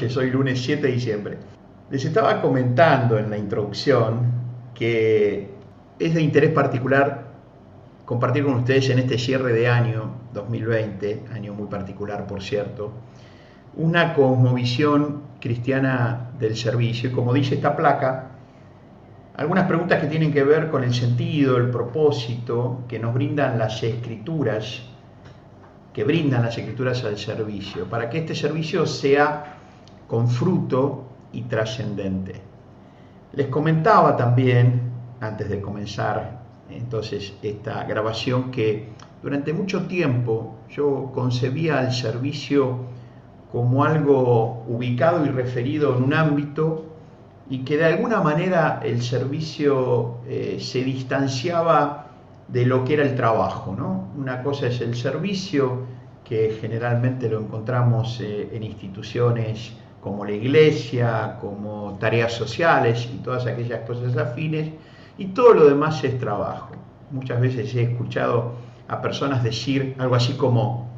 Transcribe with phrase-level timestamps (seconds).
[0.00, 1.36] noches, hoy lunes 7 de diciembre.
[1.90, 4.32] Les estaba comentando en la introducción
[4.72, 5.50] que
[5.98, 7.26] es de interés particular
[8.06, 12.92] compartir con ustedes en este cierre de año 2020, año muy particular por cierto,
[13.76, 17.10] una cosmovisión cristiana del servicio.
[17.10, 18.30] Y como dice esta placa,
[19.36, 23.82] algunas preguntas que tienen que ver con el sentido, el propósito que nos brindan las
[23.82, 24.80] escrituras,
[25.92, 29.58] que brindan las escrituras al servicio, para que este servicio sea
[30.10, 32.34] con fruto y trascendente.
[33.32, 38.88] Les comentaba también, antes de comenzar entonces esta grabación, que
[39.22, 42.78] durante mucho tiempo yo concebía el servicio
[43.52, 46.86] como algo ubicado y referido en un ámbito
[47.48, 52.08] y que de alguna manera el servicio eh, se distanciaba
[52.48, 53.76] de lo que era el trabajo.
[53.78, 54.08] ¿no?
[54.18, 55.86] Una cosa es el servicio,
[56.24, 63.46] que generalmente lo encontramos eh, en instituciones como la iglesia, como tareas sociales y todas
[63.46, 64.70] aquellas cosas afines,
[65.18, 66.70] y todo lo demás es trabajo.
[67.10, 68.52] Muchas veces he escuchado
[68.88, 70.88] a personas decir algo así como,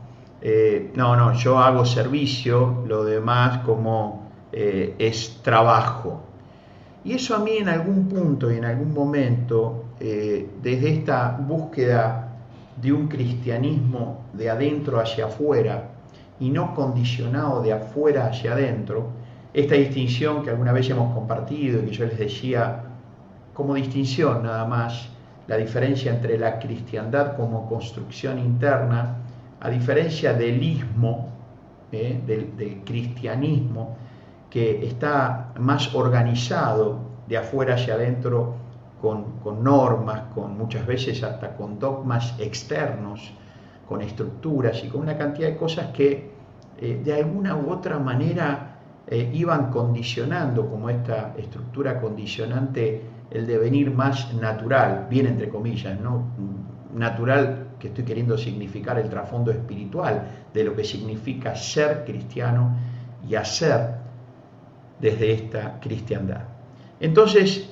[0.40, 6.22] eh, no, no, yo hago servicio, lo demás como es trabajo.
[7.04, 12.28] Y eso a mí en algún punto y en algún momento, eh, desde esta búsqueda
[12.80, 15.90] de un cristianismo de adentro hacia afuera
[16.40, 19.10] y no condicionado de afuera hacia adentro,
[19.54, 22.84] esta distinción que alguna vez hemos compartido y que yo les decía
[23.52, 25.08] como distinción nada más,
[25.46, 29.16] la diferencia entre la cristiandad como construcción interna,
[29.60, 31.28] a diferencia del ismo,
[31.92, 33.96] eh, del cristianismo,
[34.48, 38.54] que está más organizado de afuera hacia adentro
[39.00, 43.32] con, normas, con muchas veces hasta con dogmas externos,
[43.92, 46.30] con estructuras y con una cantidad de cosas que
[46.78, 53.90] eh, de alguna u otra manera eh, iban condicionando, como esta estructura condicionante, el devenir
[53.90, 56.24] más natural, bien entre comillas, ¿no?
[56.94, 62.74] Natural que estoy queriendo significar el trasfondo espiritual de lo que significa ser cristiano
[63.28, 63.96] y hacer
[64.98, 66.44] desde esta cristiandad.
[66.98, 67.68] Entonces,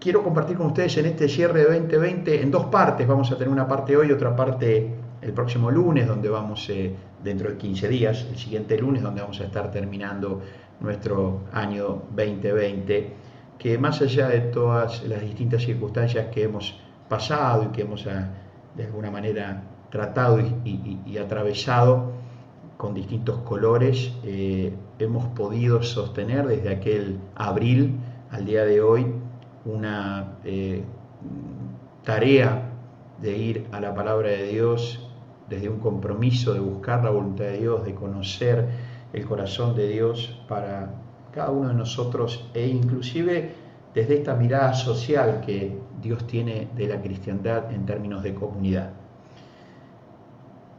[0.00, 3.06] quiero compartir con ustedes en este cierre de 2020 en dos partes.
[3.06, 7.50] Vamos a tener una parte hoy, otra parte el próximo lunes, donde vamos, eh, dentro
[7.50, 10.40] de 15 días, el siguiente lunes, donde vamos a estar terminando
[10.80, 13.12] nuestro año 2020,
[13.58, 16.78] que más allá de todas las distintas circunstancias que hemos
[17.08, 18.30] pasado y que hemos ah,
[18.74, 22.16] de alguna manera tratado y atravesado,
[22.76, 27.98] con distintos colores, eh, hemos podido sostener desde aquel abril
[28.30, 29.06] al día de hoy
[29.64, 30.84] una eh,
[32.04, 32.70] tarea
[33.20, 35.05] de ir a la palabra de Dios
[35.48, 38.66] desde un compromiso de buscar la voluntad de Dios, de conocer
[39.12, 40.94] el corazón de Dios para
[41.32, 43.52] cada uno de nosotros e inclusive
[43.94, 48.90] desde esta mirada social que Dios tiene de la cristiandad en términos de comunidad.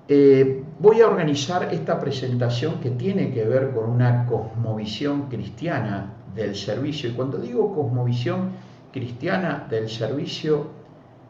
[0.10, 6.56] Eh, voy a organizar esta presentación que tiene que ver con una cosmovisión cristiana del
[6.56, 7.10] servicio.
[7.10, 8.52] Y cuando digo cosmovisión
[8.94, 10.68] cristiana del servicio,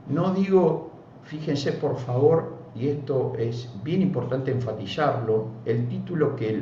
[0.09, 0.91] no digo,
[1.23, 6.61] fíjense por favor, y esto es bien importante enfatizarlo, el título que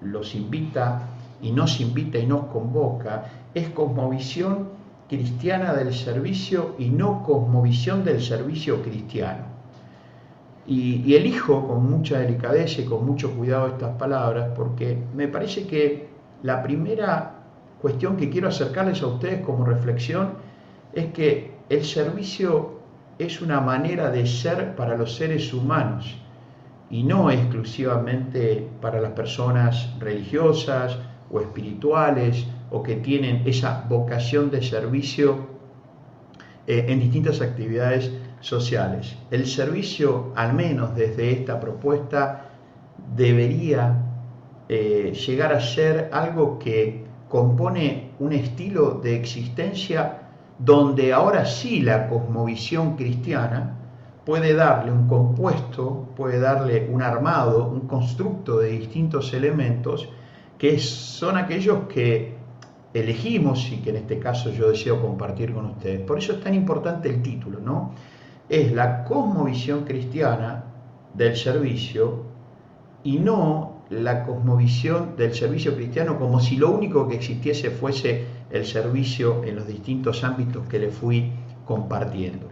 [0.00, 1.08] los invita
[1.40, 4.68] y nos invita y nos convoca es cosmovisión
[5.08, 9.46] cristiana del servicio y no cosmovisión del servicio cristiano.
[10.66, 16.08] Y, elijo con mucha delicadeza y con mucho cuidado estas palabras porque me parece que
[16.42, 17.36] la primera
[17.80, 20.34] cuestión que quiero acercarles a ustedes como reflexión
[20.92, 22.77] es que el servicio
[23.18, 26.16] es una manera de ser para los seres humanos
[26.90, 30.98] y no exclusivamente para las personas religiosas
[31.30, 35.48] o espirituales o que tienen esa vocación de servicio
[36.66, 38.10] eh, en distintas actividades
[38.40, 39.16] sociales.
[39.30, 42.50] El servicio, al menos desde esta propuesta,
[43.16, 44.04] debería
[44.68, 50.27] eh, llegar a ser algo que compone un estilo de existencia
[50.58, 53.76] donde ahora sí la cosmovisión cristiana
[54.24, 60.08] puede darle un compuesto, puede darle un armado, un constructo de distintos elementos
[60.58, 62.36] que son aquellos que
[62.92, 66.00] elegimos y que en este caso yo deseo compartir con ustedes.
[66.00, 67.92] Por eso es tan importante el título, ¿no?
[68.48, 70.64] es la cosmovisión cristiana
[71.14, 72.24] del servicio
[73.04, 78.64] y no la cosmovisión del servicio cristiano como si lo único que existiese fuese el
[78.64, 81.32] servicio en los distintos ámbitos que le fui
[81.64, 82.48] compartiendo.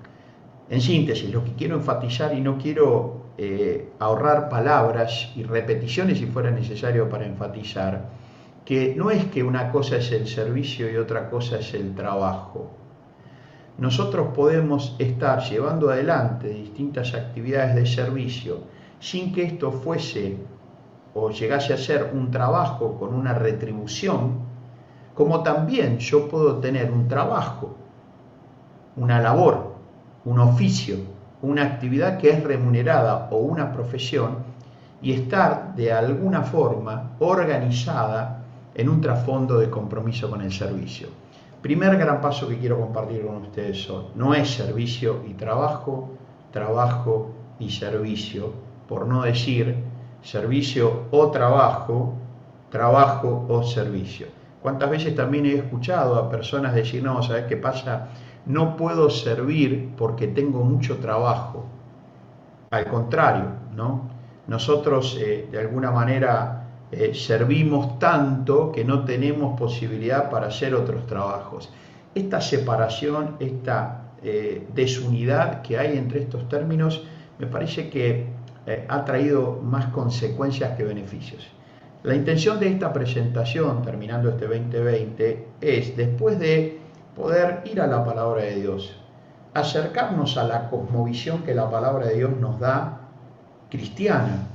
[0.69, 6.27] En síntesis, lo que quiero enfatizar y no quiero eh, ahorrar palabras y repeticiones si
[6.27, 8.09] fuera necesario para enfatizar,
[8.65, 12.71] que no es que una cosa es el servicio y otra cosa es el trabajo.
[13.79, 18.61] Nosotros podemos estar llevando adelante distintas actividades de servicio
[18.99, 20.39] sin que esto fuese
[21.13, 24.46] o llegase a ser un trabajo con una retribución,
[25.17, 27.75] como también yo puedo tener un trabajo,
[28.97, 29.73] una labor,
[30.27, 30.99] un oficio,
[31.41, 34.45] una actividad que es remunerada o una profesión
[35.01, 41.09] y estar de alguna forma organizada en un trasfondo de compromiso con el servicio.
[41.63, 46.11] Primer gran paso que quiero compartir con ustedes son, no es servicio y trabajo,
[46.53, 48.53] trabajo y servicio,
[48.87, 49.77] por no decir
[50.23, 52.13] servicio o trabajo,
[52.71, 54.36] trabajo o servicio.
[54.67, 58.09] ¿Cuántas veces también he escuchado a personas decir, no, ¿sabes qué pasa?
[58.47, 61.67] No puedo servir porque tengo mucho trabajo.
[62.73, 63.45] Al contrario,
[63.77, 64.11] ¿no?
[64.49, 71.07] Nosotros eh, de alguna manera eh, servimos tanto que no tenemos posibilidad para hacer otros
[71.07, 71.73] trabajos.
[72.13, 77.05] Esta separación, esta eh, desunidad que hay entre estos términos,
[77.39, 78.35] me parece que
[78.89, 81.56] ha traído más consecuencias que beneficios.
[82.07, 86.79] La intención de esta presentación, terminando este 2020, es, después de
[87.17, 88.97] poder ir a la palabra de Dios,
[89.55, 93.01] acercarnos a la cosmovisión que la palabra de Dios nos da
[93.69, 94.47] cristiana,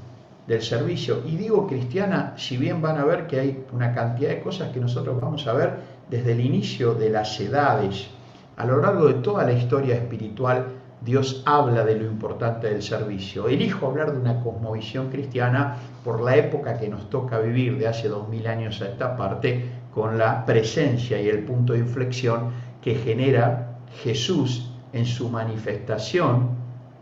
[0.47, 1.23] del servicio.
[1.25, 4.79] Y digo cristiana, si bien van a ver que hay una cantidad de cosas que
[4.79, 5.73] nosotros vamos a ver
[6.09, 8.07] desde el inicio de las edades,
[8.55, 10.67] a lo largo de toda la historia espiritual,
[11.01, 13.47] Dios habla de lo importante del servicio.
[13.47, 18.07] Elijo hablar de una cosmovisión cristiana por la época que nos toca vivir de hace
[18.07, 22.51] dos mil años a esta parte, con la presencia y el punto de inflexión
[22.83, 26.51] que genera Jesús en su manifestación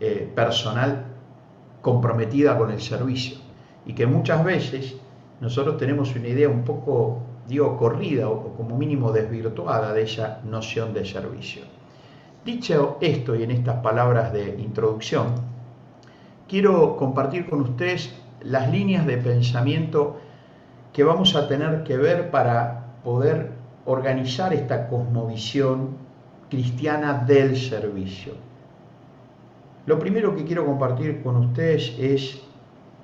[0.00, 1.04] eh, personal
[1.82, 3.36] comprometida con el servicio
[3.84, 4.96] y que muchas veces
[5.40, 10.94] nosotros tenemos una idea un poco, digo, corrida o como mínimo desvirtuada de esa noción
[10.94, 11.79] de servicio.
[12.44, 15.26] Dicho esto y en estas palabras de introducción,
[16.48, 20.16] quiero compartir con ustedes las líneas de pensamiento
[20.94, 23.52] que vamos a tener que ver para poder
[23.84, 25.98] organizar esta cosmovisión
[26.48, 28.32] cristiana del servicio.
[29.84, 32.40] Lo primero que quiero compartir con ustedes es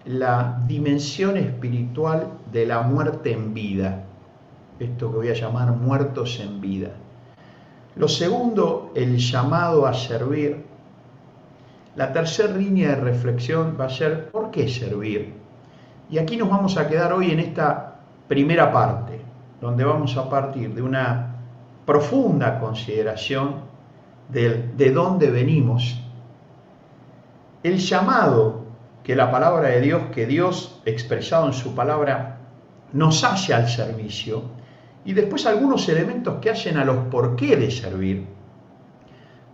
[0.07, 4.05] la dimensión espiritual de la muerte en vida,
[4.79, 6.93] esto que voy a llamar muertos en vida.
[7.97, 10.65] Lo segundo, el llamado a servir.
[11.95, 15.35] La tercera línea de reflexión va a ser ¿por qué servir?
[16.11, 19.21] Y aquí nos vamos a quedar hoy en esta primera parte,
[19.61, 21.37] donde vamos a partir de una
[21.87, 23.57] profunda consideración
[24.29, 26.01] de, de dónde venimos
[27.67, 28.65] el llamado
[29.03, 32.39] que la palabra de Dios, que Dios expresado en su palabra,
[32.93, 34.43] nos hace al servicio,
[35.07, 38.27] y después algunos elementos que hacen a los por qué de servir,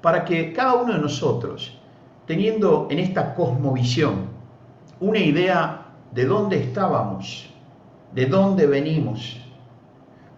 [0.01, 1.79] para que cada uno de nosotros,
[2.27, 4.31] teniendo en esta cosmovisión
[4.99, 7.51] una idea de dónde estábamos,
[8.15, 9.39] de dónde venimos,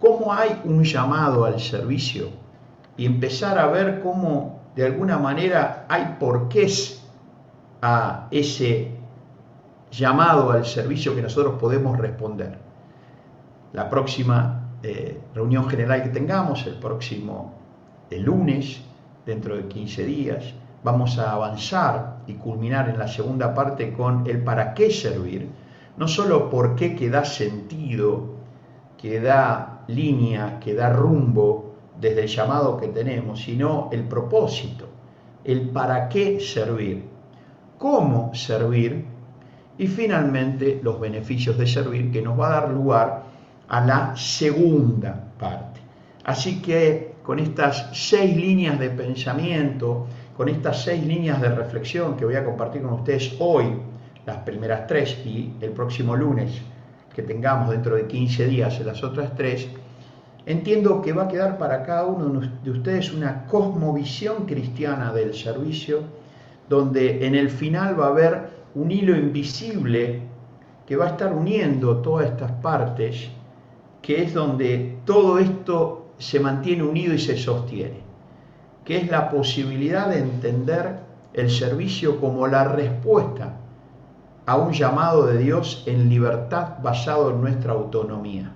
[0.01, 2.31] cómo hay un llamado al servicio,
[2.97, 7.07] y empezar a ver cómo de alguna manera hay porqués
[7.83, 8.91] a ese
[9.93, 12.59] llamado al servicio que nosotros podemos responder.
[13.73, 17.55] La próxima eh, reunión general que tengamos, el próximo
[18.11, 18.81] lunes,
[19.27, 24.45] dentro de 15 días, vamos a avanzar y culminar en la segunda parte con el
[24.45, 25.49] para qué servir,
[25.97, 28.35] no solo por qué que da sentido,
[28.97, 34.87] que da línea, que da rumbo desde el llamado que tenemos, sino el propósito,
[35.45, 37.15] el para qué servir
[37.79, 39.05] cómo servir
[39.77, 43.24] y finalmente los beneficios de servir que nos va a dar lugar
[43.69, 45.81] a la segunda parte.
[46.25, 50.07] Así que con estas seis líneas de pensamiento,
[50.37, 53.67] con estas seis líneas de reflexión que voy a compartir con ustedes hoy,
[54.27, 56.51] las primeras tres y el próximo lunes
[57.15, 59.69] que tengamos dentro de 15 días las otras tres,
[60.47, 66.03] entiendo que va a quedar para cada uno de ustedes una cosmovisión cristiana del servicio
[66.69, 70.23] donde en el final va a haber un hilo invisible
[70.87, 73.29] que va a estar uniendo todas estas partes,
[74.05, 78.03] que es donde todo esto se mantiene unido y se sostiene,
[78.85, 80.99] que es la posibilidad de entender
[81.33, 83.57] el servicio como la respuesta
[84.45, 88.53] a un llamado de Dios en libertad basado en nuestra autonomía.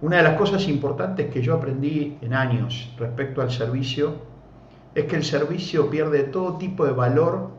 [0.00, 4.14] Una de las cosas importantes que yo aprendí en años respecto al servicio
[4.94, 7.50] es que el servicio pierde todo tipo de valor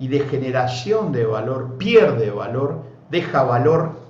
[0.00, 4.01] y de generación de valor, pierde valor, deja valor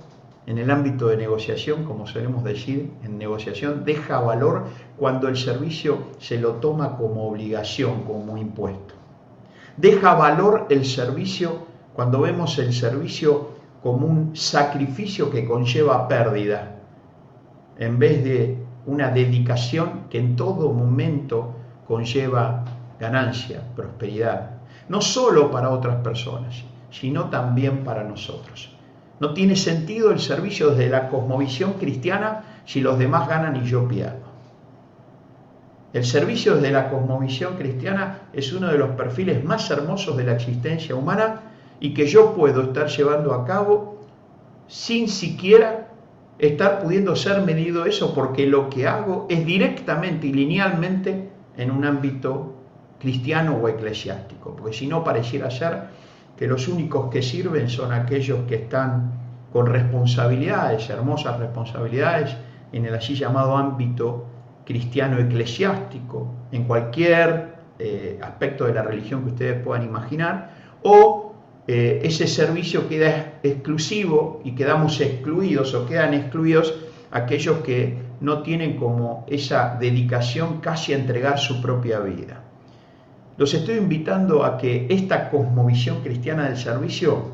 [0.45, 4.65] en el ámbito de negociación, como solemos decir, en negociación deja valor
[4.97, 8.93] cuando el servicio se lo toma como obligación, como impuesto.
[9.77, 16.79] Deja valor el servicio cuando vemos el servicio como un sacrificio que conlleva pérdida,
[17.77, 21.55] en vez de una dedicación que en todo momento
[21.87, 22.65] conlleva
[22.99, 24.51] ganancia, prosperidad,
[24.89, 28.72] no solo para otras personas, sino también para nosotros.
[29.23, 33.87] No tiene sentido el servicio desde la cosmovisión cristiana si los demás ganan y yo
[33.87, 34.25] pierdo.
[35.93, 40.33] El servicio desde la cosmovisión cristiana es uno de los perfiles más hermosos de la
[40.33, 41.39] existencia humana
[41.79, 44.01] y que yo puedo estar llevando a cabo
[44.67, 45.87] sin siquiera
[46.37, 51.85] estar pudiendo ser medido eso porque lo que hago es directamente y linealmente en un
[51.85, 52.55] ámbito
[52.99, 56.02] cristiano o eclesiástico, porque si no pareciera ser
[56.43, 59.13] que los únicos que sirven son aquellos que están
[59.53, 62.35] con responsabilidades, hermosas responsabilidades,
[62.73, 64.25] en el así llamado ámbito
[64.65, 71.33] cristiano eclesiástico, en cualquier eh, aspecto de la religión que ustedes puedan imaginar, o
[71.65, 76.73] eh, ese servicio queda exclusivo y quedamos excluidos o quedan excluidos
[77.11, 82.43] aquellos que no tienen como esa dedicación casi a entregar su propia vida.
[83.35, 87.33] Los estoy invitando a que esta cosmovisión cristiana del servicio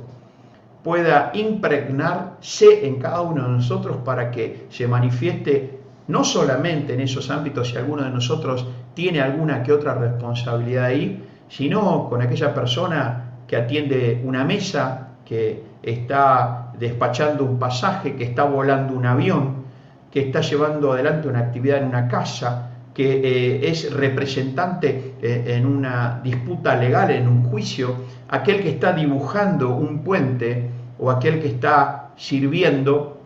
[0.83, 7.29] pueda impregnarse en cada uno de nosotros para que se manifieste no solamente en esos
[7.29, 13.31] ámbitos si alguno de nosotros tiene alguna que otra responsabilidad ahí, sino con aquella persona
[13.45, 19.65] que atiende una mesa, que está despachando un pasaje, que está volando un avión,
[20.11, 22.68] que está llevando adelante una actividad en una casa,
[22.99, 27.95] que eh, es representante eh, en una disputa legal, en un juicio,
[28.27, 33.21] aquel que está dibujando un puente o aquel que está sirviendo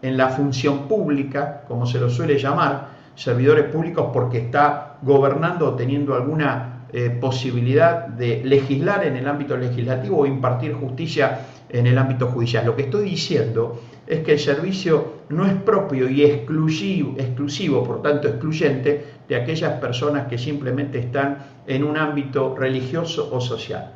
[0.00, 5.74] en la función pública, como se lo suele llamar, servidores públicos porque está gobernando o
[5.74, 11.98] teniendo alguna eh, posibilidad de legislar en el ámbito legislativo o impartir justicia en el
[11.98, 12.64] ámbito judicial.
[12.64, 18.02] Lo que estoy diciendo es que el servicio no es propio y exclusivo, exclusivo, por
[18.02, 23.92] tanto excluyente, de aquellas personas que simplemente están en un ámbito religioso o social.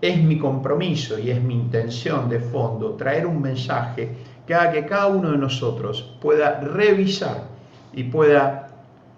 [0.00, 4.10] Es mi compromiso y es mi intención de fondo traer un mensaje
[4.46, 7.44] que haga que cada uno de nosotros pueda revisar
[7.92, 8.68] y pueda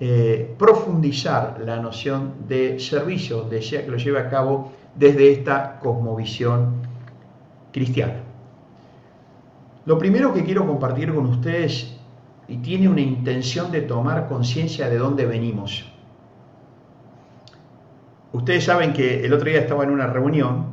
[0.00, 6.82] eh, profundizar la noción de servicio, sea que lo lleve a cabo desde esta cosmovisión
[7.70, 8.22] cristiana.
[9.84, 11.99] Lo primero que quiero compartir con ustedes
[12.50, 15.84] y tiene una intención de tomar conciencia de dónde venimos.
[18.32, 20.66] Ustedes saben que el otro día estaba en una reunión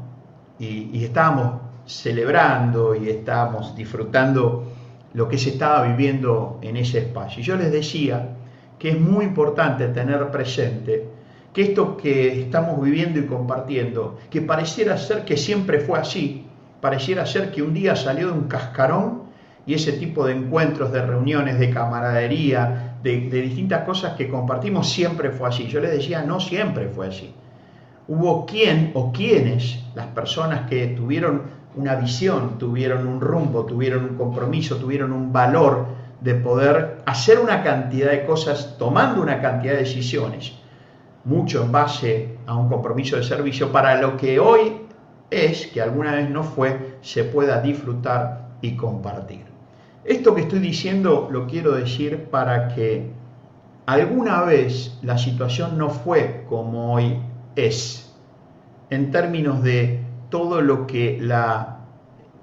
[0.57, 4.63] y, estábamos celebrando y estábamos disfrutando
[5.13, 7.41] lo que se estaba viviendo en ese espacio.
[7.41, 8.29] Y yo les decía
[8.79, 11.07] que es muy importante tener presente
[11.53, 16.47] que esto que estamos viviendo y compartiendo, que pareciera ser que siempre fue así,
[16.81, 19.26] pareciera ser que un día salió de un cascarón
[19.67, 25.29] y ese tipo de encuentros, de reuniones, de camaradería, de, distintas cosas que compartimos, siempre
[25.29, 25.67] fue así.
[25.67, 27.33] Yo les decía, no siempre fue así.
[28.07, 31.41] Hubo quien o quienes, las personas que tuvieron
[31.75, 35.85] una visión, tuvieron un rumbo, tuvieron un compromiso, tuvieron un valor
[36.21, 40.53] de poder hacer una cantidad de cosas tomando una cantidad de decisiones,
[41.25, 44.77] mucho en base a un compromiso de servicio, para lo que hoy
[45.29, 49.56] es, que alguna vez no fue, se pueda disfrutar y compartir.
[50.07, 53.11] Esto que estoy diciendo lo quiero decir para que
[53.85, 57.19] alguna vez la situación no fue como hoy
[57.57, 58.15] es,
[58.89, 59.99] en términos de
[60.29, 61.79] todo lo que la,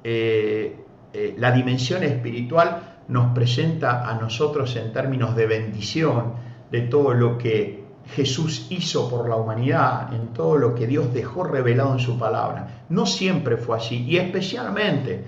[0.04, 0.76] eh,
[1.14, 6.34] eh, la dimensión espiritual nos presenta a nosotros en términos de bendición,
[6.70, 11.44] de todo lo que Jesús hizo por la humanidad, en todo lo que Dios dejó
[11.44, 12.84] revelado en su palabra.
[12.90, 15.24] No siempre fue así, y especialmente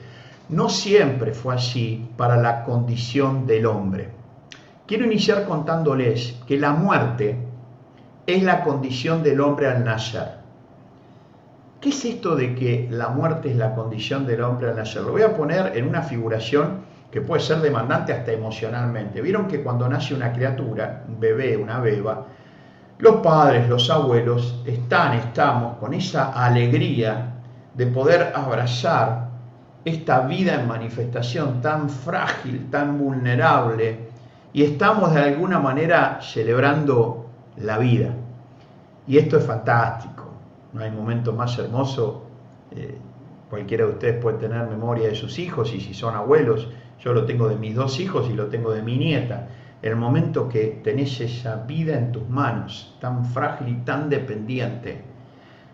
[0.49, 4.11] no siempre fue así para la condición del hombre.
[4.87, 7.37] Quiero iniciar contándoles que la muerte
[8.27, 10.37] es la condición del hombre al nacer.
[11.81, 15.03] ¿Qué es esto de que la muerte es la condición del hombre al nacer?
[15.03, 19.21] Lo voy a poner en una figuración que puede ser demandante hasta emocionalmente.
[19.21, 22.27] Vieron que cuando nace una criatura, un bebé, una beba,
[22.99, 27.35] los padres, los abuelos están, estamos con esa alegría
[27.75, 29.26] de poder abrazar
[29.87, 34.09] esta vida en manifestación tan frágil, tan vulnerable,
[34.53, 37.27] y estamos de alguna manera celebrando
[37.57, 38.13] la vida.
[39.07, 40.25] Y esto es fantástico,
[40.73, 42.25] no hay momento más hermoso.
[42.73, 42.99] Eh,
[43.49, 47.25] cualquiera de ustedes puede tener memoria de sus hijos y si son abuelos, Yo lo
[47.25, 49.49] tengo de mis dos hijos y lo tengo de mi nieta.
[49.83, 55.03] El momento que tenés esa vida en tus manos, tan frágil y tan dependiente.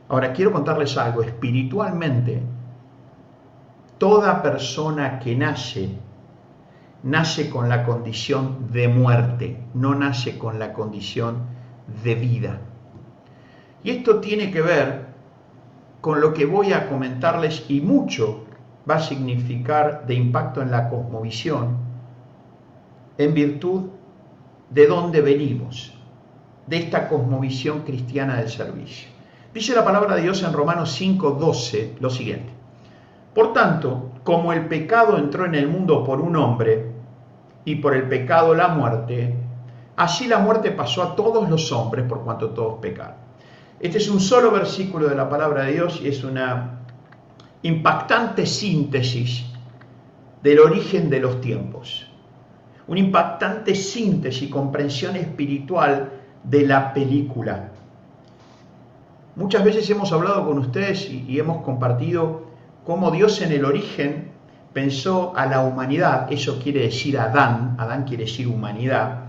[0.09, 1.23] Ahora, quiero contarles algo.
[1.23, 2.43] Espiritualmente,
[4.03, 5.89] toda persona que nace,
[7.05, 11.45] nace con la condición de muerte, no nace con la condición
[12.03, 12.59] de vida.
[13.85, 15.07] Y esto tiene que ver
[16.01, 18.43] con lo que voy a comentarles y mucho
[18.91, 21.77] va a significar de impacto en la cosmovisión
[23.19, 23.83] en virtud
[24.69, 25.97] de dónde venimos,
[26.67, 29.07] de esta cosmovisión cristiana del servicio.
[29.55, 32.62] Dice la palabra de Dios en Romanos 5:12 lo siguiente.
[33.35, 36.93] Por tanto, como el pecado entró en el mundo por un hombre
[37.65, 39.35] y por el pecado la muerte,
[39.97, 43.17] así la muerte pasó a todos los hombres por cuanto todos pecaron.
[43.81, 46.79] Este es un solo versículo de la palabra de Dios y es una
[47.63, 49.45] impactante síntesis
[50.43, 52.07] del origen de los tiempos.
[52.87, 56.11] Una impactante síntesis y comprensión espiritual
[56.45, 57.71] de la película.
[59.37, 62.52] Muchas veces hemos hablado con ustedes y, hemos compartido
[62.85, 64.33] cómo Dios en el origen
[64.73, 69.23] pensó a la humanidad, eso quiere decir Adán, Adán quiere decir humanidad,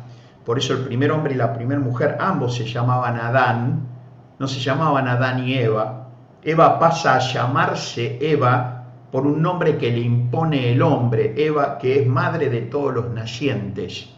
[0.46, 3.88] por eso el primer hombre y la primera mujer ambos se llamaban Adán,
[4.40, 6.08] no se llamaban Adán y Eva.
[6.42, 12.02] Eva pasa a llamarse Eva por un nombre que le impone el hombre, Eva que
[12.02, 14.10] es madre de todos los nacientes.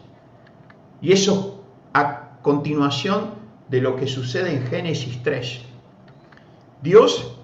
[1.00, 3.36] Y eso a continuación
[3.68, 5.60] de lo que sucede en Génesis 3.
[6.82, 7.38] Dios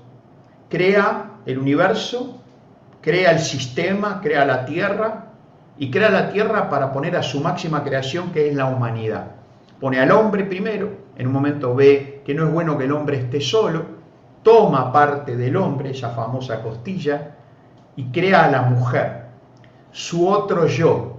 [0.68, 2.40] crea el universo,
[3.00, 5.26] crea el sistema, crea la tierra
[5.78, 9.32] y crea la tierra para poner a su máxima creación que es la humanidad.
[9.80, 13.18] Pone al hombre primero, en un momento ve que no es bueno que el hombre
[13.18, 13.84] esté solo,
[14.42, 17.36] toma parte del hombre, esa famosa costilla,
[17.96, 19.24] y crea a la mujer,
[19.90, 21.18] su otro yo.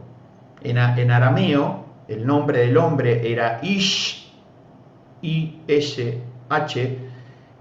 [0.61, 4.31] En, arameo, el nombre del hombre era Ish,
[5.21, 6.99] I-S-H,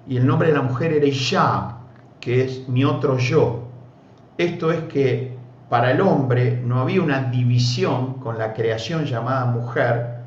[0.06, 1.81] y el nombre de la mujer era Isha,
[2.22, 3.64] que es mi otro yo.
[4.38, 5.36] Esto es que
[5.68, 10.22] para el hombre no había una división con la creación llamada mujer,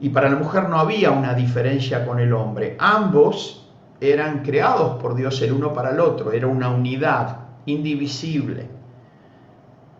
[0.00, 2.76] y para la mujer no había una diferencia con el hombre.
[2.80, 8.66] Ambos eran creados por Dios el uno para el otro, era una unidad indivisible.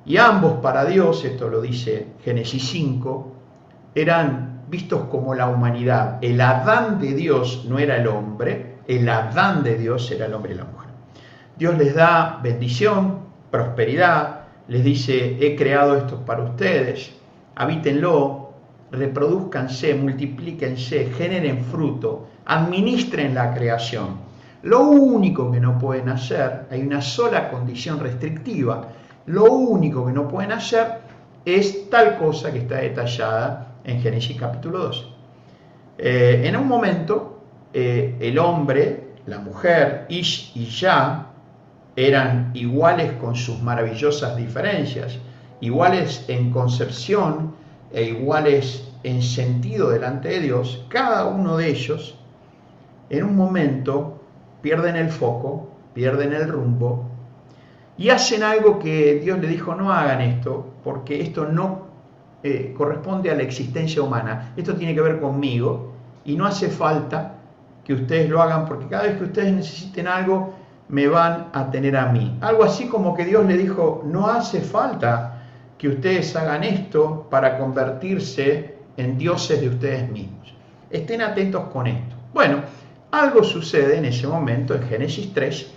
[0.05, 3.33] Y ambos para Dios, esto lo dice Génesis 5,
[3.95, 6.19] eran vistos como la humanidad.
[6.21, 10.53] El Adán de Dios no era el hombre, el Adán de Dios era el hombre
[10.53, 10.86] y la mujer.
[11.57, 17.13] Dios les da bendición, prosperidad, les dice, he creado esto para ustedes,
[17.55, 18.51] habítenlo,
[18.91, 24.19] reproduzcanse, multiplíquense, generen fruto, administren la creación.
[24.65, 28.89] Lo único que no pueden hacer, hay una sola condición restrictiva,
[29.27, 30.99] lo único que no pueden hacer
[31.45, 35.13] es tal cosa que está detallada en Génesis capítulo 2.
[35.99, 37.41] Eh, en un momento,
[37.73, 41.33] eh, el hombre, la mujer, Ish y Ya,
[41.97, 45.19] eran iguales con sus maravillosas diferencias,
[45.61, 47.55] iguales en concepción,
[47.93, 52.19] e iguales en sentido delante de Dios, cada uno de ellos
[53.09, 54.21] en un momento
[54.61, 57.09] pierden el foco, pierden el rumbo
[57.97, 61.87] y hacen algo que Dios le dijo no hagan esto porque esto no
[62.43, 65.93] eh, corresponde a la existencia humana, esto tiene que ver conmigo
[66.25, 67.35] y no hace falta
[67.85, 70.55] que ustedes lo hagan porque cada vez que ustedes necesiten algo
[70.89, 72.39] me van a tener a mí.
[72.41, 75.43] Algo así como que Dios le dijo no hace falta
[75.79, 80.55] que ustedes hagan esto para convertirse en dioses de ustedes mismos.
[80.91, 82.17] Estén atentos con esto.
[82.33, 82.63] Bueno,
[83.11, 85.73] algo sucede en ese momento en Génesis 3,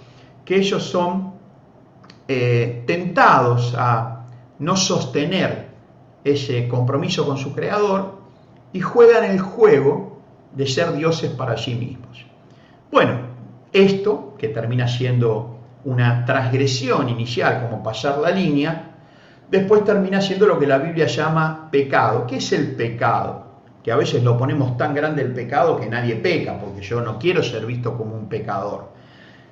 [0.46, 1.34] que ellos son
[2.28, 4.26] eh, tentados a
[4.60, 5.70] no sostener
[6.24, 8.20] ese compromiso con su creador
[8.72, 10.20] y juegan el juego
[10.54, 12.26] de ser dioses para sí mismos.
[12.92, 13.29] Bueno,
[13.72, 18.92] esto, que termina siendo una transgresión inicial, como pasar la línea,
[19.50, 22.26] después termina siendo lo que la Biblia llama pecado.
[22.28, 23.46] ¿Qué es el pecado?
[23.84, 27.18] Que a veces lo ponemos tan grande el pecado que nadie peca, porque yo no
[27.18, 28.90] quiero ser visto como un pecador.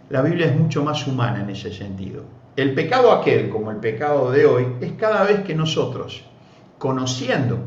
[0.09, 2.23] La Biblia es mucho más humana en ese sentido.
[2.55, 6.23] El pecado aquel, como el pecado de hoy, es cada vez que nosotros,
[6.77, 7.59] conociendo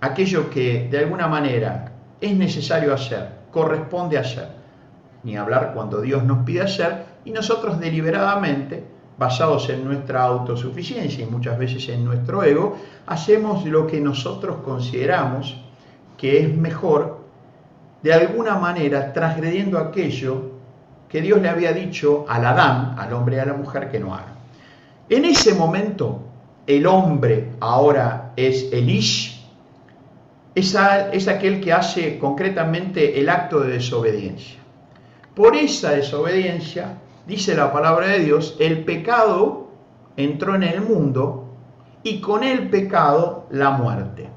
[0.00, 4.59] aquello que de alguna manera es necesario hacer, corresponde hacer,
[5.22, 8.84] ni hablar cuando Dios nos pide hacer, y nosotros deliberadamente
[9.20, 15.56] basados en nuestra autosuficiencia y muchas veces en nuestro ego, hacemos lo que nosotros consideramos
[16.16, 17.20] que es mejor,
[18.02, 20.52] de alguna manera transgrediendo aquello
[21.06, 24.14] que Dios le había dicho al Adán, al hombre y a la mujer, que no
[24.14, 24.36] haga.
[25.10, 26.20] En ese momento,
[26.66, 29.44] el hombre ahora es el Ish,
[30.54, 30.74] es,
[31.12, 34.59] es aquel que hace concretamente el acto de desobediencia.
[35.34, 39.68] Por esa desobediencia, dice la palabra de Dios, el pecado
[40.16, 41.54] entró en el mundo
[42.02, 44.28] y con el pecado la muerte.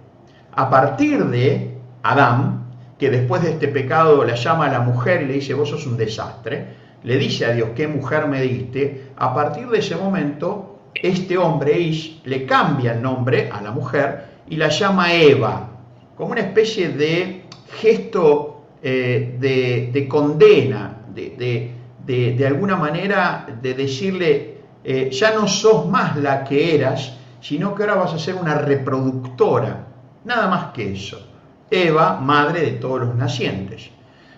[0.54, 2.66] A partir de Adán,
[3.00, 5.88] que después de este pecado la llama a la mujer y le dice, vos sos
[5.88, 9.12] un desastre, le dice a Dios, ¿qué mujer me diste?
[9.18, 14.26] A partir de ese momento, este hombre, Ish, le cambia el nombre a la mujer
[14.48, 15.70] y la llama Eva,
[16.16, 17.46] como una especie de
[17.82, 18.53] gesto
[18.86, 21.72] eh, de, condena, de,
[22.06, 27.84] de, alguna manera de decirle, eh, ya no sos más la que eras, sino que
[27.84, 29.88] ahora vas a ser una reproductora,
[30.26, 31.30] nada más que eso.
[31.72, 33.90] Eva, madre de todos los nacientes.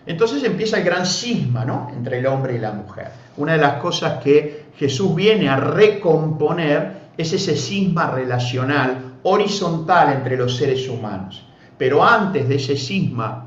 [0.05, 1.89] Entonces empieza el gran cisma ¿no?
[1.91, 3.07] entre el hombre y la mujer.
[3.37, 10.37] Una de las cosas que Jesús viene a recomponer es ese cisma relacional horizontal entre
[10.37, 11.43] los seres humanos.
[11.79, 13.44] Pero antes de ese cisma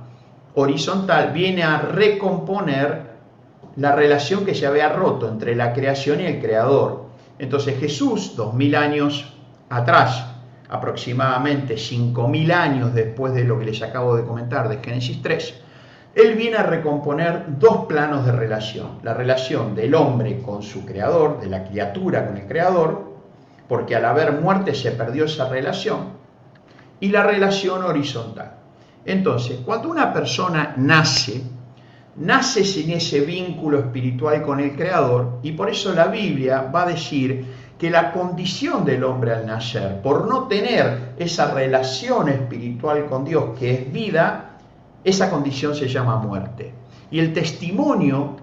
[0.61, 3.09] horizontal viene a recomponer
[3.77, 7.07] la relación que se había roto entre la creación y el creador.
[7.38, 9.33] Entonces Jesús, dos mil años
[9.71, 10.27] atrás,
[10.68, 15.55] aproximadamente cinco mil años después de lo que les acabo de comentar de Génesis 3,
[16.16, 18.99] él viene a recomponer dos planos de relación.
[19.05, 23.12] La relación del hombre con su creador, de la criatura con el creador,
[23.68, 26.18] porque al haber muerte se perdió esa relación,
[26.99, 28.58] y la relación horizontal.
[29.09, 31.40] Entonces, cuando una persona nace,
[32.16, 36.88] nace sin ese vínculo espiritual con el Creador y por eso la Biblia va a
[36.88, 37.42] decir
[37.79, 43.59] que la condición del hombre al nacer, por no tener esa relación espiritual con Dios
[43.59, 44.59] que es vida,
[45.03, 46.75] esa condición se llama muerte.
[47.11, 48.37] Y el testimonio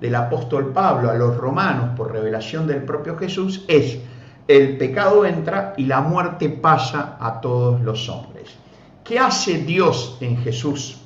[0.00, 4.00] del apóstol Pablo a los romanos por revelación del propio Jesús es,
[4.48, 8.39] el pecado entra y la muerte pasa a todos los hombres.
[9.10, 11.00] ¿Qué hace Dios en Jesús?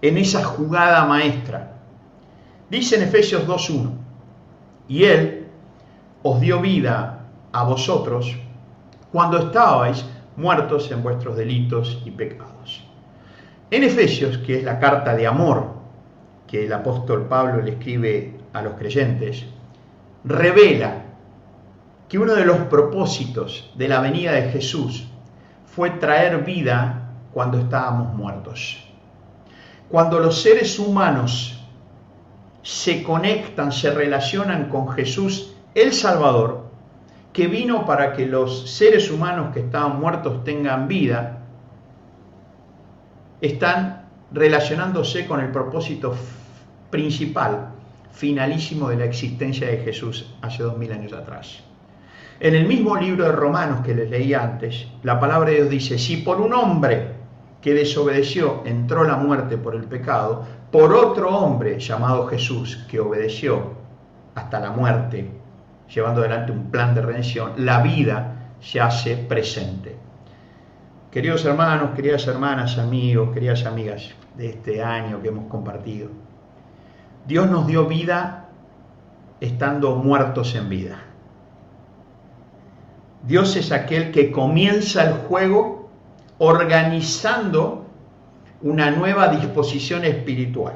[0.00, 1.72] En esa jugada maestra.
[2.70, 3.90] Dice en Efesios 2.1,
[4.86, 5.48] y Él
[6.22, 8.36] os dio vida a vosotros
[9.10, 10.04] cuando estabais
[10.36, 12.86] muertos en vuestros delitos y pecados.
[13.72, 15.66] En Efesios, que es la carta de amor
[16.46, 19.46] que el apóstol Pablo le escribe a los creyentes,
[20.22, 21.06] revela
[22.08, 25.08] que uno de los propósitos de la venida de Jesús
[25.66, 26.99] fue traer vida
[27.32, 28.84] cuando estábamos muertos.
[29.88, 31.60] Cuando los seres humanos
[32.62, 36.70] se conectan, se relacionan con Jesús el Salvador,
[37.32, 41.38] que vino para que los seres humanos que estaban muertos tengan vida,
[43.40, 46.14] están relacionándose con el propósito
[46.90, 47.70] principal,
[48.12, 51.62] finalísimo de la existencia de Jesús hace dos mil años atrás.
[52.40, 55.98] En el mismo libro de Romanos que les leí antes, la palabra de Dios dice,
[55.98, 57.19] si por un hombre
[57.60, 63.74] que desobedeció entró la muerte por el pecado, por otro hombre llamado Jesús que obedeció
[64.34, 65.30] hasta la muerte,
[65.92, 69.96] llevando adelante un plan de redención, la vida se hace presente.
[71.10, 76.08] Queridos hermanos, queridas hermanas, amigos, queridas amigas de este año que hemos compartido,
[77.26, 78.48] Dios nos dio vida
[79.40, 80.98] estando muertos en vida.
[83.22, 85.79] Dios es aquel que comienza el juego
[86.42, 87.84] organizando
[88.62, 90.72] una nueva disposición espiritual.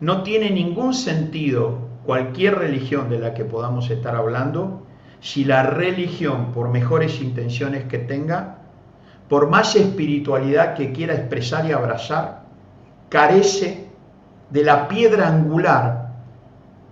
[0.00, 4.86] No tiene ningún sentido cualquier religión de la que podamos estar hablando
[5.20, 8.60] si la religión, por mejores intenciones que tenga,
[9.28, 12.44] por más espiritualidad que quiera expresar y abrazar,
[13.10, 13.88] carece
[14.48, 16.14] de la piedra angular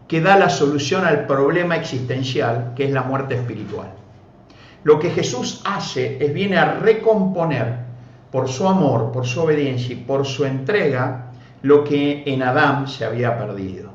[0.09, 3.89] que da la solución al problema existencial, que es la muerte espiritual.
[4.87, 7.75] Lo que Jesús hace es viene a recomponer
[8.31, 13.05] por su amor, por su obediencia y por su entrega lo que en Adán se
[13.05, 13.91] había perdido.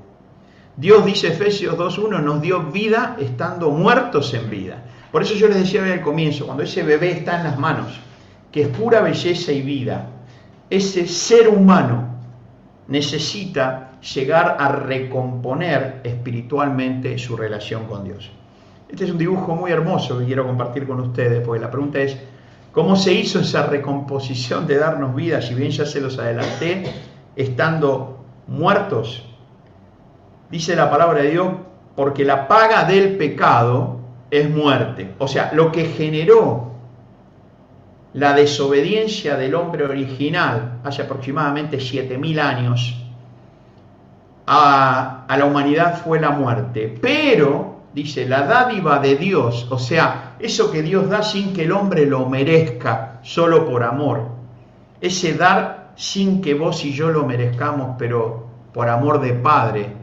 [0.76, 4.84] Dios, dice Efesios 2.1, nos dio vida estando muertos en vida.
[5.14, 7.98] Por eso yo les decía al comienzo, cuando ese bebé está en las manos,
[8.52, 10.10] que es pura belleza y vida,
[10.70, 12.18] ese ser humano
[12.90, 18.30] necesita llegar a recomponer espiritualmente su relación con Dios.
[18.92, 22.18] Este es un dibujo muy hermoso que quiero compartir con ustedes, porque la pregunta es,
[22.74, 26.84] ¿cómo se hizo esa recomposición de darnos vida, si bien ya se los adelanté,
[27.38, 29.26] estando muertos?
[30.50, 31.54] Dice la palabra de Dios,
[31.96, 34.00] porque la paga del pecado
[34.30, 35.16] es muerte.
[35.20, 36.72] O sea, lo que generó
[38.14, 42.98] la desobediencia del hombre original hace aproximadamente 7.000 años
[44.46, 46.98] a, a, la humanidad fue la muerte.
[47.02, 51.72] Pero dice, la dádiva de Dios, o sea, eso que Dios da sin que el
[51.72, 54.30] hombre lo merezca, solo por amor.
[55.00, 59.94] Ese dar sin que vos y yo lo merezcamos, pero por amor de Padre.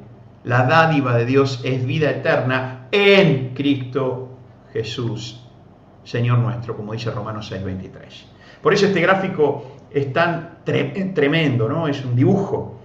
[0.45, 4.29] La dádiva de Dios es vida eterna en Cristo
[4.73, 5.45] Jesús,
[6.05, 8.27] Señor nuestro, como dice Romanos 6:23.
[8.63, 11.89] Por eso este gráfico es tan tremendo, ¿no?
[11.89, 12.77] Es un dibujo.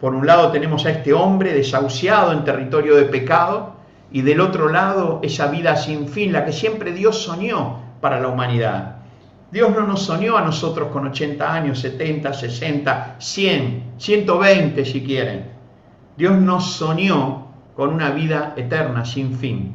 [0.00, 3.74] Por un lado tenemos a este hombre desahuciado en territorio de pecado
[4.14, 8.28] y del otro lado esa vida sin fin, la que siempre Dios soñó para la
[8.28, 8.98] humanidad.
[9.50, 15.50] Dios no nos soñó a nosotros con 80 años, 70, 60, 100, 120 si quieren.
[16.16, 19.74] Dios nos soñó con una vida eterna sin fin.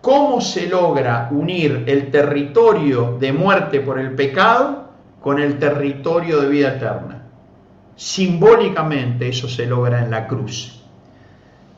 [0.00, 4.90] ¿Cómo se logra unir el territorio de muerte por el pecado
[5.20, 7.22] con el territorio de vida eterna?
[7.94, 10.79] Simbólicamente eso se logra en la cruz.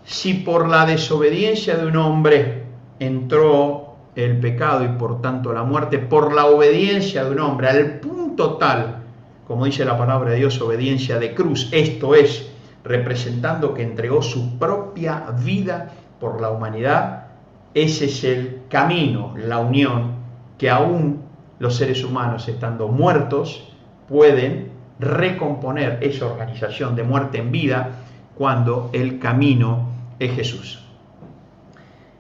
[0.05, 2.65] Si por la desobediencia de un hombre
[2.99, 8.01] entró el pecado y por tanto la muerte, por la obediencia de un hombre, al
[8.01, 9.03] punto tal,
[9.47, 12.51] como dice la palabra de Dios, obediencia de cruz, esto es,
[12.85, 17.27] representando que entregó su propia vida por la humanidad,
[17.75, 20.13] ese es el camino, la unión,
[20.59, 21.23] que aún
[21.59, 23.73] los seres humanos, estando muertos,
[24.09, 27.91] pueden recomponer esa organización de muerte en vida
[28.37, 29.92] cuando el camino
[30.27, 30.79] es Jesús.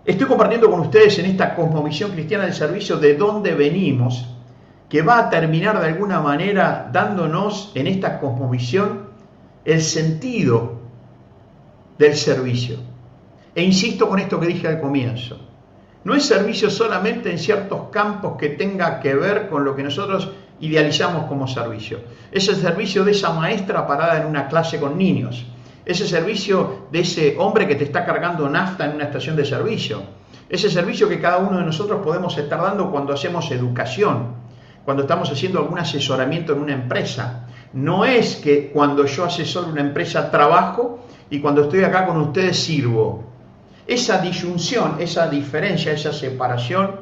[0.04, 4.26] Estoy compartiendo con ustedes en esta cosmovisión cristiana del servicio de dónde venimos,
[4.88, 9.10] que va a terminar de alguna manera dándonos en esta cosmovisión
[9.64, 10.80] el sentido
[11.98, 12.76] del servicio.
[13.54, 15.38] E insisto con esto que dije al comienzo.
[16.04, 20.30] No es servicio solamente en ciertos campos que tenga que ver con lo que nosotros
[20.58, 22.00] idealizamos como servicio.
[22.32, 25.46] Es el servicio de esa maestra parada en una clase con niños.
[25.84, 29.44] Es el servicio de ese hombre que te está cargando nafta en una estación de
[29.44, 30.02] servicio.
[30.48, 34.34] Es el servicio que cada uno de nosotros podemos estar dando cuando hacemos educación,
[34.84, 37.46] cuando estamos haciendo algún asesoramiento en una empresa.
[37.72, 42.62] No es que cuando yo asesoro una empresa trabajo y cuando estoy acá con ustedes
[42.62, 43.24] sirvo.
[43.86, 47.00] Esa disyunción, esa diferencia, esa separación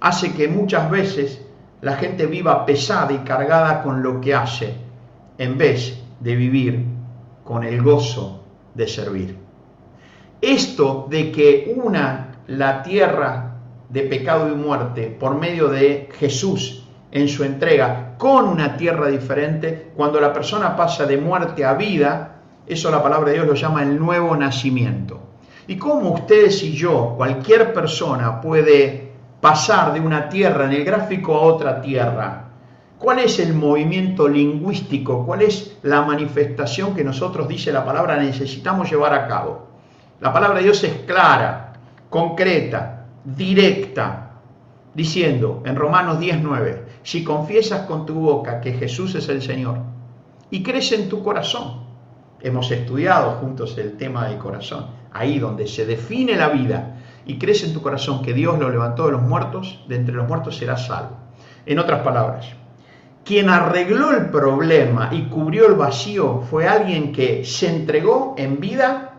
[0.00, 1.42] hace que muchas veces
[1.82, 4.74] la gente viva pesada y cargada con lo que hace,
[5.36, 6.95] en vez de vivir
[7.46, 8.42] con el gozo
[8.74, 9.38] de servir.
[10.42, 13.54] Esto de que una la tierra
[13.88, 19.92] de pecado y muerte por medio de Jesús en su entrega con una tierra diferente,
[19.96, 23.82] cuando la persona pasa de muerte a vida, eso la palabra de Dios lo llama
[23.82, 25.20] el nuevo nacimiento.
[25.68, 31.34] Y cómo ustedes y yo, cualquier persona puede pasar de una tierra en el gráfico
[31.34, 32.45] a otra tierra.
[32.98, 35.26] ¿Cuál es el movimiento lingüístico?
[35.26, 39.66] ¿Cuál es la manifestación que nosotros, dice la palabra, necesitamos llevar a cabo?
[40.20, 41.74] La palabra de Dios es clara,
[42.08, 44.30] concreta, directa,
[44.94, 49.78] diciendo en Romanos 19, si confiesas con tu boca que Jesús es el Señor
[50.50, 51.84] y crees en tu corazón,
[52.40, 57.62] hemos estudiado juntos el tema del corazón, ahí donde se define la vida, y crees
[57.64, 60.86] en tu corazón que Dios lo levantó de los muertos, de entre los muertos serás
[60.86, 61.16] salvo.
[61.66, 62.46] En otras palabras,
[63.26, 69.14] quien arregló el problema y cubrió el vacío fue alguien que se entregó en vida,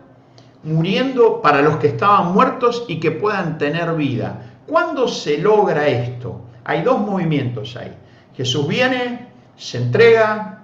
[0.62, 4.40] muriendo para los que estaban muertos y que puedan tener vida.
[4.66, 6.40] ¿Cuándo se logra esto?
[6.64, 7.94] Hay dos movimientos ahí.
[8.34, 10.62] Jesús viene, se entrega,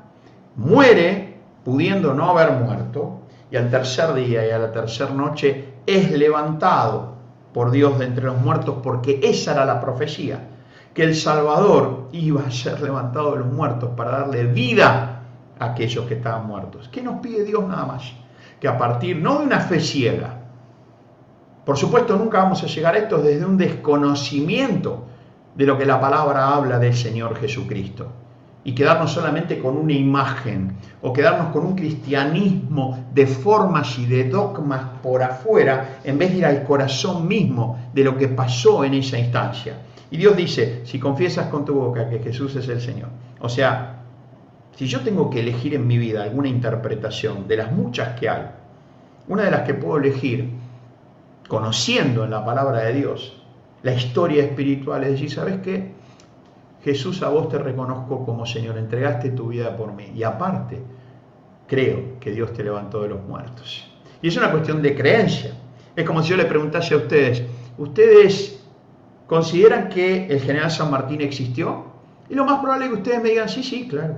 [0.57, 6.11] muere, pudiendo no haber muerto, y al tercer día y a la tercera noche es
[6.13, 7.15] levantado
[7.53, 10.49] por Dios de entre los muertos, porque esa era la profecía,
[10.95, 15.23] que el Salvador iba a ser levantado de los muertos para darle vida
[15.59, 16.89] a aquellos que estaban muertos.
[16.89, 18.13] ¿Qué nos pide Dios nada más?
[18.61, 20.41] Que a partir no de una fe ciega,
[21.65, 25.05] por supuesto nunca vamos a llegar a esto desde un desconocimiento
[25.55, 28.09] de lo que la palabra habla del Señor Jesucristo
[28.63, 34.29] y quedarnos solamente con una imagen o quedarnos con un cristianismo de formas y de
[34.29, 38.95] dogmas por afuera en vez de ir al corazón mismo de lo que pasó en
[38.95, 39.77] esa instancia.
[40.11, 43.09] Y Dios dice, si confiesas con tu boca que Jesús es el Señor,
[43.41, 44.03] o sea,
[44.77, 48.47] si yo tengo que elegir en mi vida alguna interpretación de las muchas que hay,
[49.29, 50.51] una de las que puedo elegir,
[51.49, 53.41] conociendo en la palabra de Dios
[53.83, 55.93] la historia espiritual, es decir, ¿sabes qué?
[56.83, 60.13] Jesús, a vos te reconozco como Señor, entregaste tu vida por mí.
[60.15, 60.83] Y aparte,
[61.67, 63.91] creo que Dios te levantó de los muertos.
[64.21, 65.53] Y es una cuestión de creencia.
[65.97, 67.43] Es como si yo le preguntase a ustedes,
[67.79, 68.54] ¿ustedes
[69.27, 71.87] consideran que el general San Martín existió?
[72.29, 74.17] Y lo más probable es que ustedes me digan, sí, sí, claro.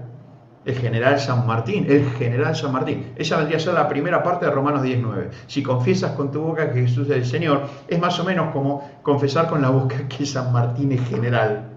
[0.65, 3.13] el general San Martín, el general San Martín.
[3.17, 5.31] Esa vendría a ser la primera parte de Romanos 19.
[5.47, 8.89] Si confiesas con tu boca que Jesús es el Señor, es más o menos como
[9.03, 11.69] confesar con la boca que San Martín es general.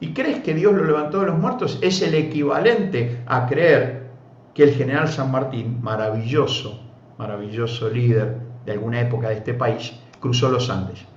[0.00, 1.78] ¿Y crees que Dios lo levantó de los muertos?
[1.80, 4.10] Es el equivalente a creer
[4.54, 6.82] que el general San Martín, maravilloso,
[7.18, 11.11] maravilloso líder de alguna época de este país, cruzó los Andes.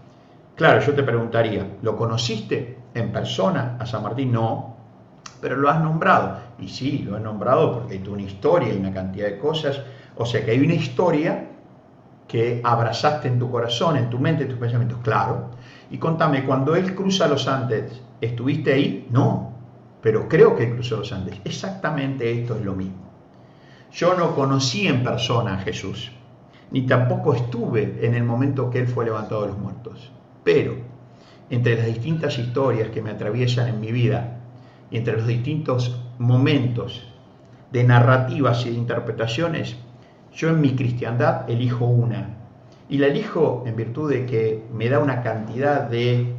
[0.55, 4.31] Claro, yo te preguntaría, ¿lo conociste en persona a San Martín?
[4.31, 4.77] No,
[5.41, 6.37] pero lo has nombrado.
[6.59, 9.81] Y sí, lo he nombrado porque hay una historia y una cantidad de cosas.
[10.15, 11.49] O sea que hay una historia
[12.25, 15.51] que abrazaste en tu corazón, en tu mente, en tus pensamientos, claro.
[15.91, 19.07] Y contame, cuando él cruza los Andes, ¿estuviste ahí?
[19.11, 19.51] No,
[20.01, 21.35] pero creo que cruzó los Andes.
[21.43, 23.03] Exactamente esto es lo mismo.
[23.91, 26.13] Yo no conocí en persona a Jesús,
[26.71, 30.14] ni tampoco estuve en el momento que él fue levantado de los muertos.
[30.45, 30.75] Pero
[31.49, 34.37] entre las distintas historias que me atraviesan en mi vida
[34.89, 37.11] y entre los distintos momentos
[37.71, 39.75] de narrativas y de interpretaciones,
[40.33, 42.37] yo en mi cristiandad elijo una.
[42.87, 46.35] Y la elijo en virtud de que me da una cantidad de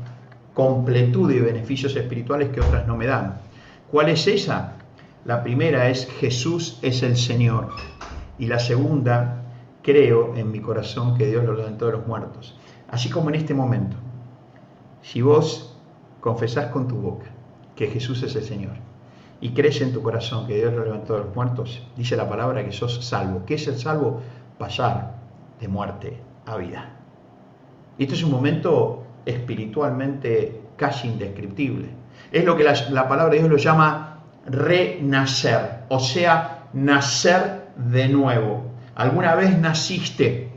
[0.55, 3.41] completud y beneficios espirituales que otras no me dan.
[3.91, 4.75] ¿Cuál es esa?
[5.25, 7.71] La primera es Jesús es el Señor.
[8.39, 9.43] Y la segunda,
[9.83, 12.57] creo en mi corazón que Dios lo levantó de los muertos.
[12.91, 13.97] Así como en este momento,
[15.03, 15.77] si vos
[16.21, 17.27] confesás con tu boca
[17.75, 18.75] que Jesús es el Señor
[19.41, 22.65] y crees en tu corazón que Dios lo levantó de los muertos, dice la palabra
[22.65, 23.45] que sos salvo.
[23.45, 24.23] ¿Qué es el salvo?
[24.59, 25.15] Pasar
[25.61, 26.91] de muerte a vida.
[27.99, 31.89] Y esto es un momento espiritualmente casi indescriptible.
[32.33, 38.09] Es lo que la, la palabra de Dios lo llama renacer, o sea, nacer de
[38.09, 38.65] nuevo.
[38.95, 40.56] ¿Alguna vez naciste?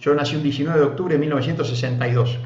[0.00, 2.38] Yo nací un 19 de octubre de 1962.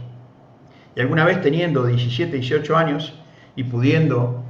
[0.94, 3.18] Y alguna vez teniendo 17, 18 años
[3.56, 4.42] y pudiendo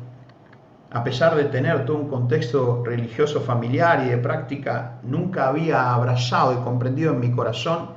[0.94, 6.52] a pesar de tener todo un contexto religioso familiar y de práctica, nunca había abrazado
[6.52, 7.92] y comprendido en mi corazón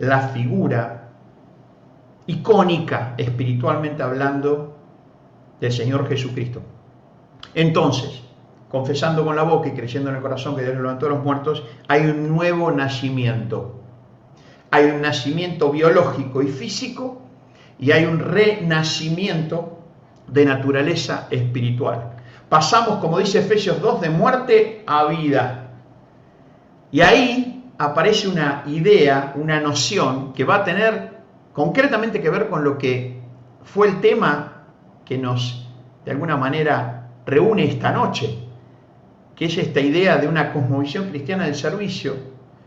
[0.00, 1.10] la figura
[2.26, 4.76] icónica, espiritualmente hablando,
[5.60, 6.60] del Señor Jesucristo.
[7.54, 8.22] Entonces,
[8.68, 11.62] confesando con la boca y creyendo en el corazón que Dios levantó de los muertos,
[11.86, 13.79] hay un nuevo nacimiento.
[14.70, 17.22] Hay un nacimiento biológico y físico
[17.78, 19.78] y hay un renacimiento
[20.28, 25.68] de naturaleza espiritual pasamos, como dice Efesios 2, de muerte a vida.
[26.90, 31.20] Y ahí aparece una idea, una noción que va a tener
[31.54, 33.22] concretamente que ver con lo que
[33.62, 34.64] fue el tema
[35.06, 35.68] que nos,
[36.04, 38.36] de alguna manera, reúne esta noche,
[39.36, 42.14] que es esta idea de una cosmovisión cristiana del servicio,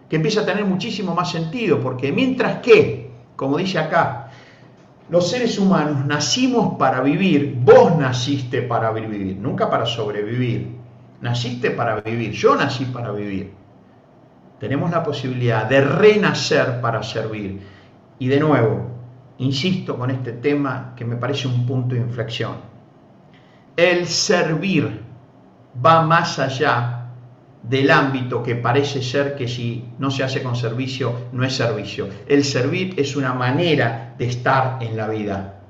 [0.10, 4.32] que empieza a tener muchísimo más sentido, porque mientras que, como dice acá,
[5.10, 10.84] los seres humanos nacimos para vivir, vos naciste para vivir, nunca para sobrevivir.
[11.22, 13.54] Naciste para vivir, yo nací para vivir.
[14.60, 17.62] Tenemos la posibilidad de renacer para servir.
[18.20, 18.88] Y de nuevo,
[19.38, 22.56] insisto con este tema que me parece un punto de inflexión.
[23.76, 25.02] El servir
[25.86, 27.03] va más allá
[27.64, 32.08] del ámbito que parece ser que si no se hace con servicio, no es servicio.
[32.28, 35.62] El servir es una manera de estar en la vida.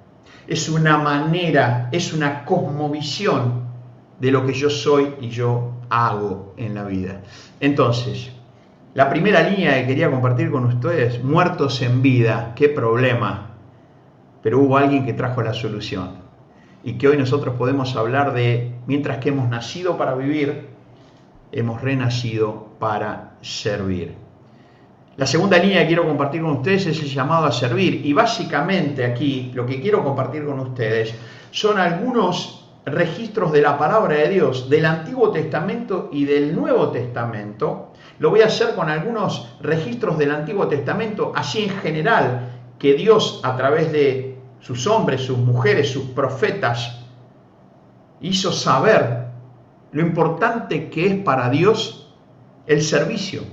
[0.48, 3.64] Es una manera, es una cosmovisión
[4.20, 7.22] de lo que yo soy y yo hago en la vida.
[7.60, 8.32] Entonces,
[8.96, 13.52] la primera línea que quería compartir con ustedes, muertos en vida, qué problema.
[14.42, 16.24] Pero hubo alguien que trajo la solución.
[16.84, 20.73] Y que hoy nosotros podemos hablar de, mientras que hemos nacido para vivir,
[21.54, 24.16] hemos renacido para servir.
[25.16, 28.04] La segunda línea que quiero compartir con ustedes es el llamado a servir.
[28.04, 31.14] Y básicamente aquí lo que quiero compartir con ustedes
[31.52, 37.94] son algunos registros de la palabra de Dios del Antiguo Testamento y del Nuevo Testamento.
[38.18, 42.50] Lo voy a hacer con algunos registros del Antiguo Testamento, así en general,
[42.80, 47.02] que Dios a través de sus hombres, sus mujeres, sus profetas,
[48.20, 49.23] hizo saber
[49.94, 52.14] lo importante que es para Dios
[52.66, 53.44] el servicio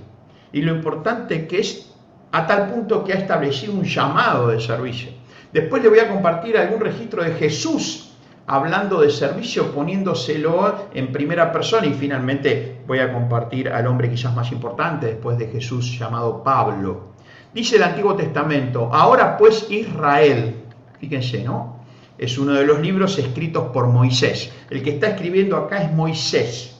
[0.52, 1.94] y lo importante que es
[2.32, 5.10] a tal punto que ha establecido un llamado de servicio.
[5.52, 8.12] Después le voy a compartir algún registro de Jesús
[8.46, 14.34] hablando de servicio, poniéndoselo en primera persona y finalmente voy a compartir al hombre quizás
[14.34, 17.10] más importante después de Jesús llamado Pablo.
[17.52, 20.54] Dice el Antiguo Testamento, ahora pues Israel,
[20.98, 21.79] fíjense, ¿no?
[22.20, 24.52] Es uno de los libros escritos por Moisés.
[24.68, 26.78] El que está escribiendo acá es Moisés.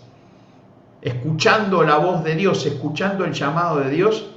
[1.01, 4.33] Escuchando la voz de Dios, escuchando el llamado de Dios,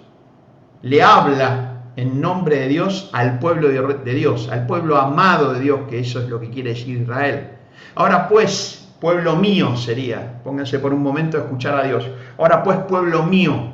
[0.82, 5.82] le habla en nombre de Dios al pueblo de Dios, al pueblo amado de Dios,
[5.90, 7.50] que eso es lo que quiere decir Israel.
[7.96, 10.42] Ahora pues, pueblo mío sería.
[10.42, 12.10] Pónganse por un momento a escuchar a Dios.
[12.38, 13.74] Ahora pues, pueblo mío,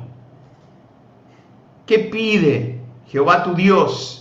[1.86, 4.19] ¿qué pide Jehová tu Dios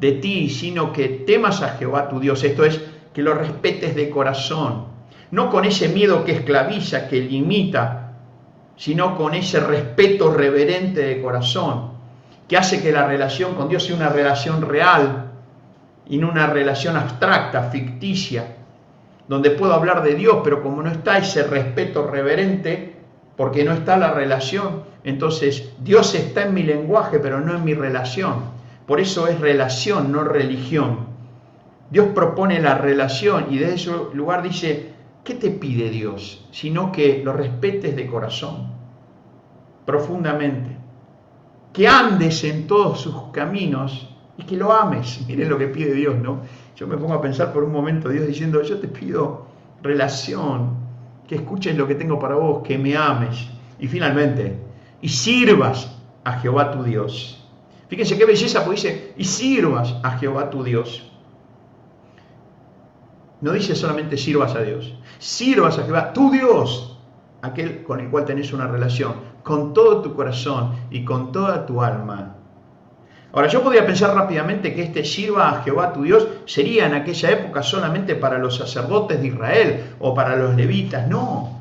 [0.00, 2.42] de ti, sino que temas a Jehová tu Dios?
[2.44, 2.80] Esto es,
[3.16, 4.88] que lo respetes de corazón,
[5.30, 8.12] no con ese miedo que esclaviza, que limita,
[8.76, 11.92] sino con ese respeto reverente de corazón,
[12.46, 15.30] que hace que la relación con Dios sea una relación real
[16.06, 18.56] y no una relación abstracta, ficticia,
[19.26, 22.96] donde puedo hablar de Dios, pero como no está ese respeto reverente,
[23.34, 27.72] porque no está la relación, entonces Dios está en mi lenguaje, pero no en mi
[27.72, 28.56] relación.
[28.86, 31.06] Por eso es relación, no religión.
[31.90, 34.92] Dios propone la relación y desde ese lugar dice,
[35.24, 36.46] ¿qué te pide Dios?
[36.52, 38.72] Sino que lo respetes de corazón,
[39.84, 40.76] profundamente,
[41.72, 45.24] que andes en todos sus caminos y que lo ames.
[45.28, 46.40] Miren lo que pide Dios, ¿no?
[46.76, 49.46] Yo me pongo a pensar por un momento, Dios diciendo, yo te pido
[49.82, 50.86] relación,
[51.26, 53.48] que escuches lo que tengo para vos, que me ames.
[53.78, 54.58] Y finalmente,
[55.00, 57.45] y sirvas a Jehová tu Dios.
[57.88, 61.10] Fíjense qué belleza, porque dice, y sirvas a Jehová tu Dios.
[63.40, 66.98] No dice solamente sirvas a Dios, sirvas a Jehová, tu Dios,
[67.42, 71.82] aquel con el cual tenés una relación, con todo tu corazón y con toda tu
[71.82, 72.36] alma
[73.36, 77.32] Ahora, yo podría pensar rápidamente que este sirva a Jehová tu Dios sería en aquella
[77.32, 81.06] época solamente para los sacerdotes de Israel o para los levitas.
[81.06, 81.60] No,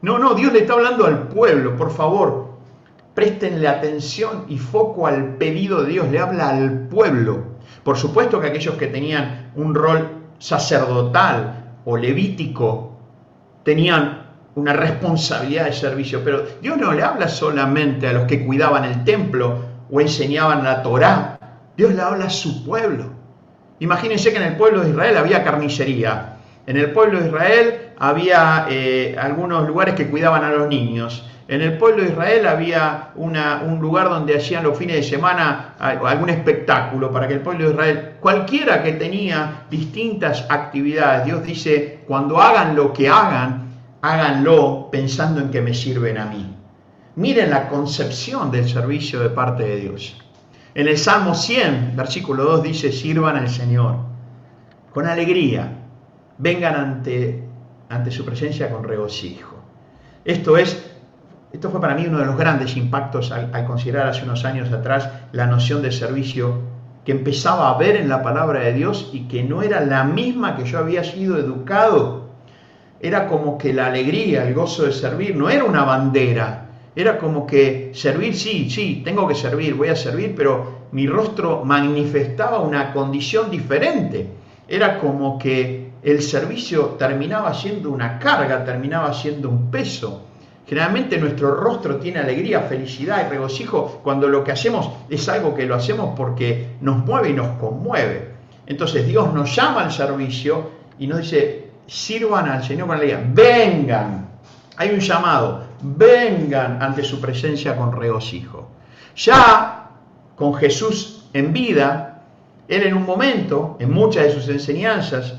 [0.00, 2.49] no, no, Dios le está hablando al pueblo, por favor.
[3.14, 7.44] Préstenle atención y foco al pedido de Dios, le habla al pueblo.
[7.82, 10.08] Por supuesto que aquellos que tenían un rol
[10.38, 12.98] sacerdotal o levítico
[13.62, 14.20] tenían
[14.54, 19.04] una responsabilidad de servicio, pero Dios no le habla solamente a los que cuidaban el
[19.04, 21.38] templo o enseñaban la Torá.
[21.76, 23.06] Dios le habla a su pueblo.
[23.78, 26.36] Imagínense que en el pueblo de Israel había carnicería.
[26.66, 31.26] En el pueblo de Israel había eh, algunos lugares que cuidaban a los niños.
[31.50, 36.30] En el pueblo de Israel había un lugar donde hacían los fines de semana algún
[36.30, 42.40] espectáculo para que el pueblo de Israel, cualquiera que tenía distintas actividades, Dios dice, cuando
[42.40, 43.68] hagan lo que hagan,
[44.00, 46.54] háganlo pensando en que me sirven a mí.
[47.16, 50.16] Miren la concepción del servicio de parte de Dios.
[50.76, 53.96] En el Salmo 100, versículo 2 dice, sirvan al Señor
[54.94, 55.68] con alegría,
[56.38, 57.42] vengan ante,
[57.88, 59.56] ante su presencia con regocijo.
[60.24, 60.89] Esto es,
[61.52, 64.72] esto fue para mí uno de los grandes impactos al, al considerar hace unos años
[64.72, 66.60] atrás la noción de servicio
[67.04, 70.56] que empezaba a ver en la palabra de Dios y que no era la misma
[70.56, 72.28] que yo había sido educado.
[73.00, 77.46] Era como que la alegría, el gozo de servir no era una bandera, era como
[77.46, 82.92] que servir, sí, sí, tengo que servir, voy a servir, pero mi rostro manifestaba una
[82.92, 84.26] condición diferente.
[84.68, 90.26] Era como que el servicio terminaba siendo una carga, terminaba siendo un peso.
[90.70, 95.66] Generalmente nuestro rostro tiene alegría, felicidad y regocijo cuando lo que hacemos es algo que
[95.66, 98.28] lo hacemos porque nos mueve y nos conmueve.
[98.68, 104.28] Entonces Dios nos llama al servicio y nos dice, sirvan al Señor con alegría, vengan,
[104.76, 108.68] hay un llamado, vengan ante su presencia con regocijo.
[109.16, 109.90] Ya
[110.36, 112.22] con Jesús en vida,
[112.68, 115.34] él en un momento, en muchas de sus enseñanzas,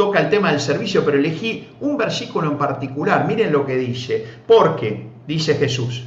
[0.00, 3.26] toca el tema del servicio, pero elegí un versículo en particular.
[3.26, 4.26] Miren lo que dice.
[4.46, 6.06] Porque, dice Jesús,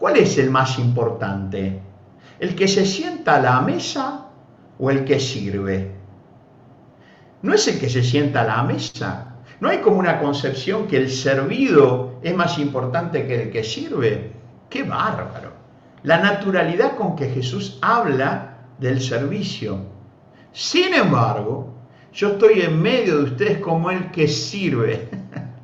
[0.00, 1.80] ¿cuál es el más importante?
[2.40, 4.30] ¿El que se sienta a la mesa
[4.80, 5.92] o el que sirve?
[7.42, 10.96] No es el que se sienta a la mesa, no hay como una concepción que
[10.96, 14.32] el servido es más importante que el que sirve.
[14.68, 15.52] ¡Qué bárbaro!
[16.02, 19.78] La naturalidad con que Jesús habla del servicio.
[20.50, 21.73] Sin embargo,
[22.14, 25.08] yo estoy en medio de ustedes como el que sirve.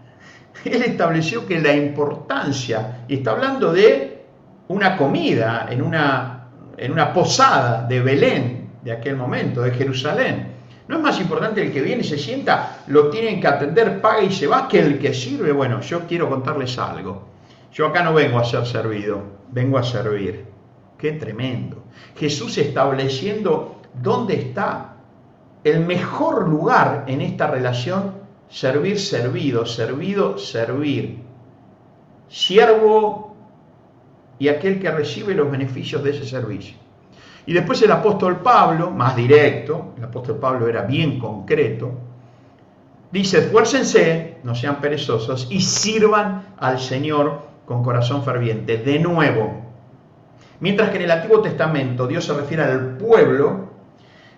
[0.65, 4.25] Él estableció que la importancia, y está hablando de
[4.69, 10.49] una comida en una, en una posada de Belén de aquel momento, de Jerusalén.
[10.89, 14.23] ¿No es más importante el que viene y se sienta, lo tienen que atender, paga
[14.23, 15.53] y se va, que el que sirve?
[15.53, 17.29] Bueno, yo quiero contarles algo.
[17.73, 19.23] Yo acá no vengo a ser servido,
[19.53, 20.47] vengo a servir.
[20.99, 21.85] Qué tremendo.
[22.17, 24.90] Jesús estableciendo dónde está
[25.65, 28.15] el mejor lugar en esta relación,
[28.49, 31.23] servir, servido, servido, servir.
[32.29, 33.37] Siervo
[34.39, 36.77] y aquel que recibe los beneficios de ese servicio.
[37.47, 41.93] Y después el apóstol Pablo, más directo, el apóstol Pablo era bien concreto,
[43.11, 48.79] dice, esfuércense, no sean perezosos, y sirvan al Señor con corazón ferviente.
[48.79, 49.63] De nuevo,
[50.61, 53.70] mientras que en el Antiguo Testamento Dios se refiere al pueblo,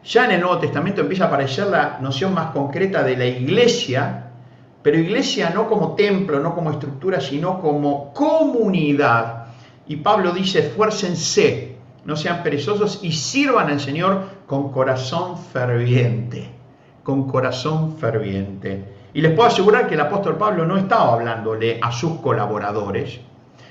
[0.04, 4.32] ya en el Nuevo Testamento empieza a aparecer la noción más concreta de la iglesia
[4.82, 9.46] Pero iglesia no como templo, no como estructura, sino como comunidad.
[9.86, 16.50] Y Pablo dice, esfuércense, no sean perezosos y sirvan al Señor con corazón ferviente,
[17.04, 18.84] con corazón ferviente.
[19.14, 23.20] Y les puedo asegurar que el apóstol Pablo no estaba hablándole a sus colaboradores.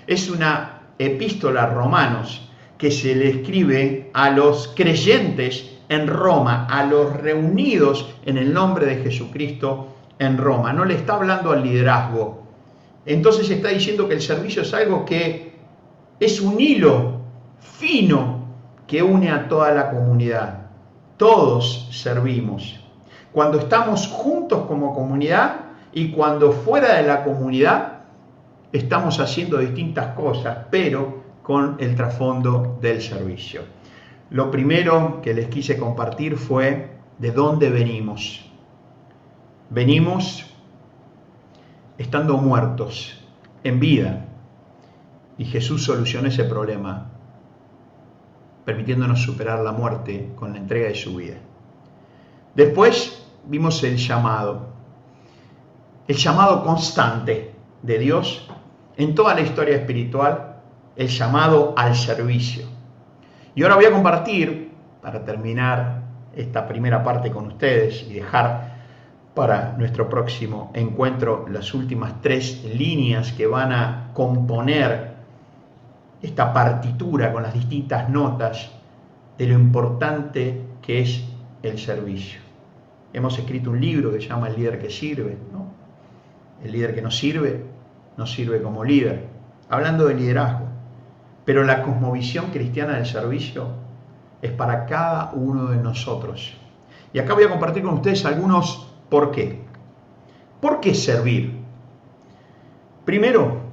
[0.08, 6.86] Es una epístola a romanos que se le escribe a los creyentes en Roma, a
[6.86, 9.88] los reunidos en el nombre de Jesucristo
[10.20, 12.44] en Roma, no le está hablando al liderazgo.
[13.06, 15.52] Entonces está diciendo que el servicio es algo que
[16.18, 17.20] es un hilo
[17.60, 18.46] fino
[18.88, 20.68] que une a toda la comunidad.
[21.18, 22.80] Todos servimos.
[23.34, 25.58] Cuando estamos juntos como comunidad
[25.92, 28.04] y cuando fuera de la comunidad
[28.72, 33.81] estamos haciendo distintas cosas, pero con el trasfondo del servicio.
[34.32, 38.50] Lo primero que les quise compartir fue de dónde venimos.
[39.70, 40.46] Venimos
[41.98, 43.22] estando muertos
[43.66, 44.26] en vida
[45.38, 47.12] y Jesús solucionó ese problema
[48.64, 51.36] permitiéndonos superar la muerte con la entrega de su vida.
[52.56, 54.68] Después vimos el llamado,
[56.08, 58.48] el llamado constante de Dios
[58.96, 60.62] en toda la historia espiritual,
[60.96, 62.81] el llamado al servicio.
[63.56, 64.72] Y ahora voy a compartir,
[65.02, 66.04] para terminar
[66.36, 68.72] esta primera parte con ustedes y dejar
[69.34, 75.12] para nuestro próximo encuentro las últimas tres líneas que van a componer
[76.22, 78.72] esta partitura con las distintas notas
[79.38, 81.24] de lo importante que es
[81.64, 82.40] el servicio.
[83.14, 85.38] Hemos escrito un libro que se llama El líder que sirve.
[86.64, 87.66] El líder que no sirve,
[88.18, 89.26] no sirve como líder.
[89.70, 90.61] Hablando de liderazgo.
[91.52, 93.68] Pero la cosmovisión cristiana del servicio
[94.42, 96.54] es para cada uno de nosotros.
[97.12, 99.60] Y acá voy a compartir con ustedes algunos ¿Por qué?
[100.62, 101.60] ¿Por qué servir?
[103.04, 103.64] Primero,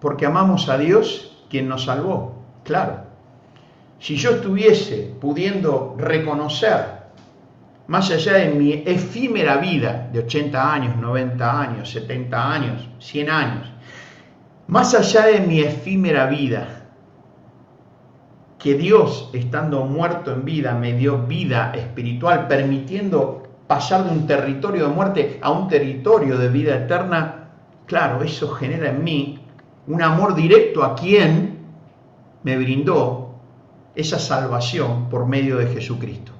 [0.00, 3.00] porque amamos a Dios quien nos salvó, claro.
[3.98, 6.86] Si yo estuviese pudiendo reconocer,
[7.88, 13.70] más allá de mi efímera vida de 80 años, 90 años, 70 años, 100 años,
[14.66, 16.78] más allá de mi efímera vida,
[18.62, 24.86] que Dios, estando muerto en vida, me dio vida espiritual, permitiendo pasar de un territorio
[24.88, 27.48] de muerte a un territorio de vida eterna,
[27.86, 29.44] claro, eso genera en mí
[29.88, 31.58] un amor directo a quien
[32.44, 33.34] me brindó
[33.96, 36.30] esa salvación por medio de Jesucristo.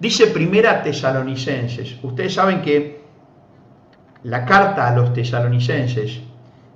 [0.00, 3.02] Dice Primera Tesalonicenses, ustedes saben que
[4.22, 6.20] la carta a los tesalonicenses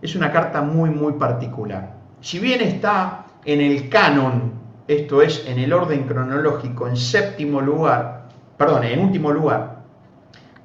[0.02, 1.94] es una carta muy, muy particular.
[2.20, 8.26] Si bien está en el canon, esto es, en el orden cronológico, en séptimo lugar,
[8.56, 9.76] perdón, en último lugar,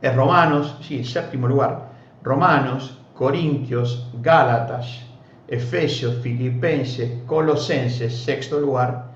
[0.01, 1.89] es Romanos, sí, séptimo lugar,
[2.23, 5.01] Romanos, Corintios, Gálatas,
[5.47, 9.11] Efesios, Filipenses, Colosenses, sexto lugar,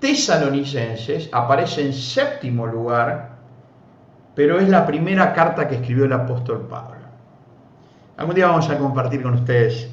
[0.00, 3.30] Tesalonicenses aparece en séptimo lugar,
[4.34, 6.96] pero es la primera carta que escribió el apóstol Pablo.
[8.16, 9.90] Algún día vamos a compartir con ustedes,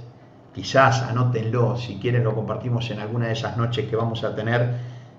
[0.54, 4.76] quizás anótenlo, si quieren lo compartimos en alguna de esas noches que vamos a tener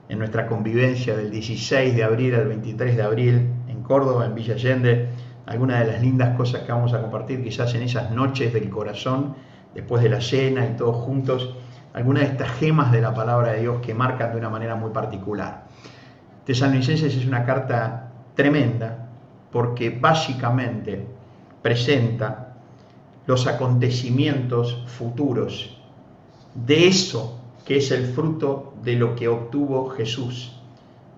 [0.09, 3.51] en nuestra convivencia del 16 de abril al 23 de abril
[3.83, 5.09] Córdoba, en Villa Allende,
[5.47, 9.35] algunas de las lindas cosas que vamos a compartir quizás en esas noches del corazón,
[9.75, 11.55] después de la cena y todos juntos,
[11.93, 14.91] algunas de estas gemas de la palabra de Dios que marcan de una manera muy
[14.91, 15.65] particular.
[16.47, 19.09] Tesalonicenses es una carta tremenda
[19.51, 21.07] porque básicamente
[21.61, 22.52] presenta
[23.27, 25.79] los acontecimientos futuros
[26.55, 30.61] de eso que es el fruto de lo que obtuvo Jesús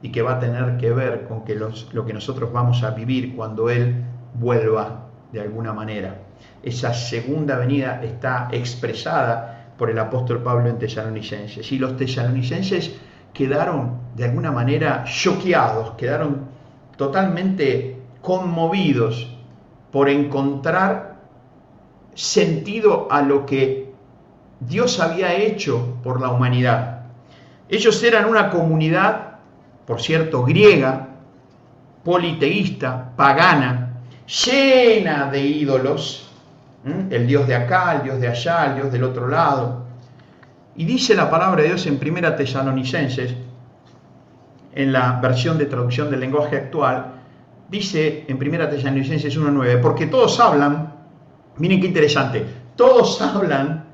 [0.02, 3.34] y que va a tener que ver con que lo que nosotros vamos a vivir
[3.34, 6.20] cuando Él vuelva de alguna manera.
[6.62, 11.70] Esa segunda venida está expresada por el apóstol Pablo en Tesalonicenses.
[11.72, 12.94] Y los tesalonicenses
[13.32, 16.42] quedaron de alguna manera choqueados, quedaron
[16.96, 19.36] totalmente conmovidos
[19.90, 21.13] por encontrar
[22.14, 23.92] sentido a lo que
[24.60, 27.02] Dios había hecho por la humanidad.
[27.68, 29.34] Ellos eran una comunidad
[29.86, 31.08] por cierto, griega,
[32.02, 33.98] politeísta, pagana,
[34.46, 36.30] llena de ídolos,
[37.10, 39.84] el Dios de acá, el Dios de allá, el Dios del otro lado.
[40.76, 43.34] Y dice la palabra de Dios en Primera Tesalonicenses,
[44.74, 47.12] en la versión de traducción del lenguaje actual,
[47.68, 50.93] dice en Primera Tesalonicenses 1.9, porque todos hablan,
[51.58, 52.44] miren qué interesante,
[52.76, 53.84] todos hablan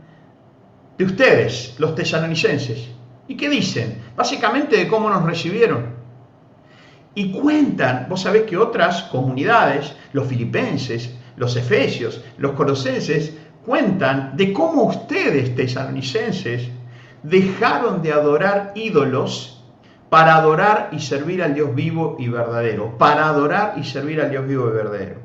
[0.98, 2.90] de ustedes, los tesalonicenses,
[3.30, 4.02] ¿Y qué dicen?
[4.16, 5.94] Básicamente de cómo nos recibieron.
[7.14, 14.52] Y cuentan, vos sabés que otras comunidades, los filipenses, los efesios, los colosenses, cuentan de
[14.52, 16.70] cómo ustedes, tesalonicenses,
[17.22, 19.64] dejaron de adorar ídolos
[20.08, 24.44] para adorar y servir al Dios vivo y verdadero, para adorar y servir al Dios
[24.44, 25.20] vivo y verdadero.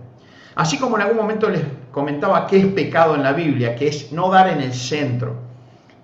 [0.53, 1.63] Así como en algún momento les
[1.95, 5.37] comentaba qué es pecado en la Biblia, que es no dar en el centro.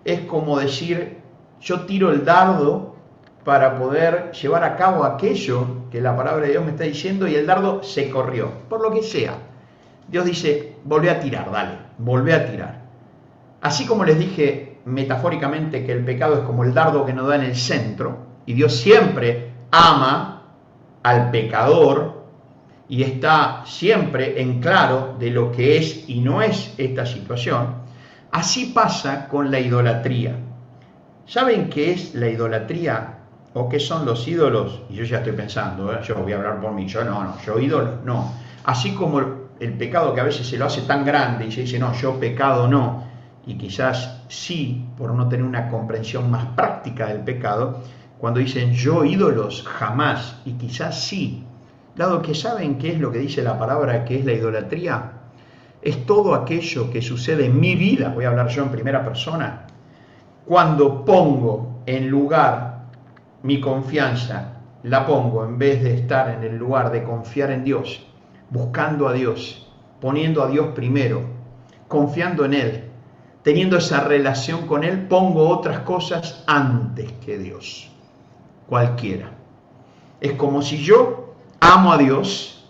[0.06, 1.18] Es como decir,
[1.60, 2.96] yo tiro el dardo
[3.44, 7.36] para poder llevar a cabo aquello que la palabra de Dios me está diciendo y
[7.36, 9.34] el dardo se corrió, por lo que sea.
[10.08, 12.82] Dios dice, volvé a tirar, dale, volvé a tirar.
[13.60, 17.36] Así como les dije metafóricamente que el pecado es como el dardo que no da
[17.36, 18.16] en el centro,
[18.46, 20.54] y Dios siempre ama
[21.04, 22.21] al pecador
[22.92, 27.76] y está siempre en claro de lo que es y no es esta situación,
[28.32, 30.36] así pasa con la idolatría.
[31.26, 33.20] ¿Saben qué es la idolatría?
[33.54, 34.82] ¿O qué son los ídolos?
[34.90, 36.00] Y yo ya estoy pensando, ¿eh?
[36.04, 38.34] yo voy a hablar por mí, yo no, no, yo ídolo, no.
[38.66, 41.80] Así como el pecado que a veces se lo hace tan grande y se dice,
[41.80, 43.06] no, yo pecado no,
[43.48, 47.80] y quizás sí, por no tener una comprensión más práctica del pecado,
[48.18, 51.46] cuando dicen yo ídolos, jamás, y quizás sí,
[52.22, 55.12] que saben qué es lo que dice la palabra que es la idolatría,
[55.82, 59.68] es todo aquello que sucede en mi vida, voy a hablar yo en primera persona,
[60.46, 62.86] cuando pongo en lugar
[63.44, 68.04] mi confianza, la pongo en vez de estar en el lugar de confiar en Dios,
[68.50, 71.22] buscando a Dios, poniendo a Dios primero,
[71.88, 72.84] confiando en Él,
[73.44, 77.92] teniendo esa relación con Él, pongo otras cosas antes que Dios,
[78.68, 79.32] cualquiera.
[80.20, 81.21] Es como si yo
[81.62, 82.66] amo a Dios,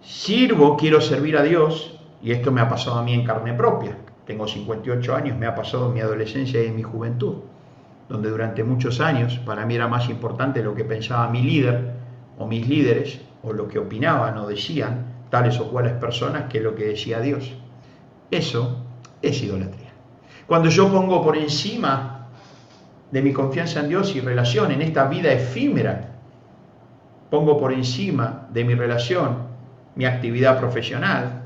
[0.00, 3.98] sirvo, quiero servir a Dios, y esto me ha pasado a mí en carne propia.
[4.26, 7.40] Tengo 58 años, me ha pasado en mi adolescencia y en mi juventud,
[8.08, 11.94] donde durante muchos años para mí era más importante lo que pensaba mi líder
[12.38, 16.74] o mis líderes, o lo que opinaban o decían tales o cuales personas que lo
[16.74, 17.52] que decía Dios.
[18.30, 18.84] Eso
[19.20, 19.92] es idolatría.
[20.46, 22.28] Cuando yo pongo por encima
[23.10, 26.13] de mi confianza en Dios y relación en esta vida efímera,
[27.34, 29.38] pongo por encima de mi relación
[29.96, 31.42] mi actividad profesional,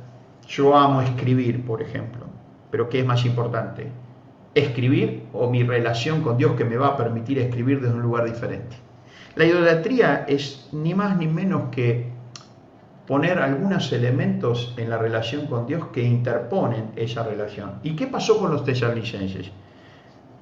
[0.46, 2.26] yo amo escribir, por ejemplo,
[2.70, 3.90] pero ¿qué es más importante?
[4.54, 8.26] ¿Escribir o mi relación con Dios que me va a permitir escribir desde un lugar
[8.26, 8.76] diferente?
[9.34, 12.10] La idolatría es ni más ni menos que
[13.06, 17.76] poner algunos elementos en la relación con Dios que interponen esa relación.
[17.82, 19.50] ¿Y qué pasó con los tesalonicenses?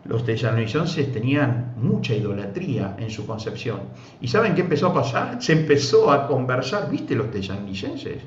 [0.09, 3.81] Los tesalonicenses tenían mucha idolatría en su concepción.
[4.21, 5.43] ¿Y saben qué empezó a pasar?
[5.43, 8.23] Se empezó a conversar, ¿viste los tesalonicenses?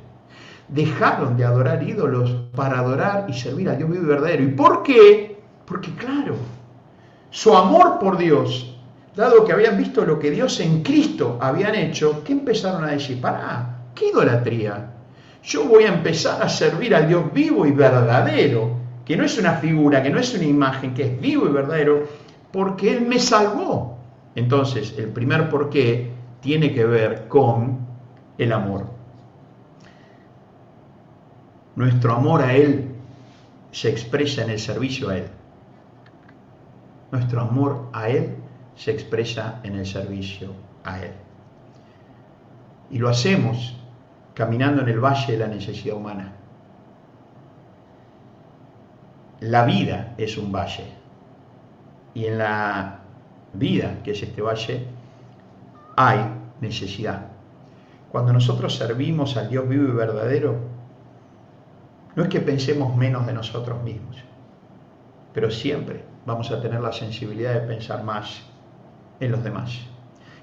[0.67, 4.43] Dejaron de adorar ídolos para adorar y servir a Dios vivo y verdadero.
[4.43, 5.41] ¿Y por qué?
[5.65, 6.36] Porque claro,
[7.30, 8.75] su amor por Dios
[9.15, 13.19] dado que habían visto lo que Dios en Cristo habían hecho, ¿qué empezaron a decir?
[13.19, 14.91] Pará, ¿qué idolatría?
[15.43, 18.78] Yo voy a empezar a servir al Dios vivo y verdadero,
[19.10, 22.07] que no es una figura, que no es una imagen, que es vivo y verdadero,
[22.51, 23.97] porque Él me salvó.
[24.36, 27.88] Entonces, el primer porqué tiene que ver con
[28.38, 28.86] el amor.
[31.76, 32.91] Nuestro amor a Él
[33.72, 35.28] se expresa en el servicio a Él.
[37.12, 38.36] Nuestro amor a Él
[38.76, 40.53] se expresa en el servicio
[40.84, 41.14] a Él.
[42.91, 43.76] Y lo hacemos
[44.36, 46.36] caminando en el valle de la necesidad humana.
[49.41, 50.85] La vida es un valle.
[52.13, 52.99] Y en la
[53.53, 54.85] vida, que es este valle,
[55.95, 56.19] hay
[56.61, 57.27] necesidad.
[58.11, 60.57] Cuando nosotros servimos al Dios vivo y verdadero,
[62.15, 64.17] no es que pensemos menos de nosotros mismos,
[65.33, 68.41] pero siempre vamos a tener la sensibilidad de pensar más
[69.19, 69.79] en los demás.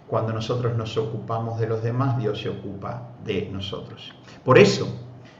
[0.06, 4.14] Cuando nosotros nos ocupamos de los demás, Dios se ocupa de nosotros.
[4.44, 4.86] Por eso,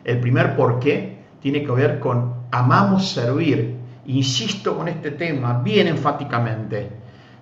[0.03, 3.77] el primer por qué tiene que ver con amamos servir.
[4.07, 6.89] Insisto con este tema bien enfáticamente.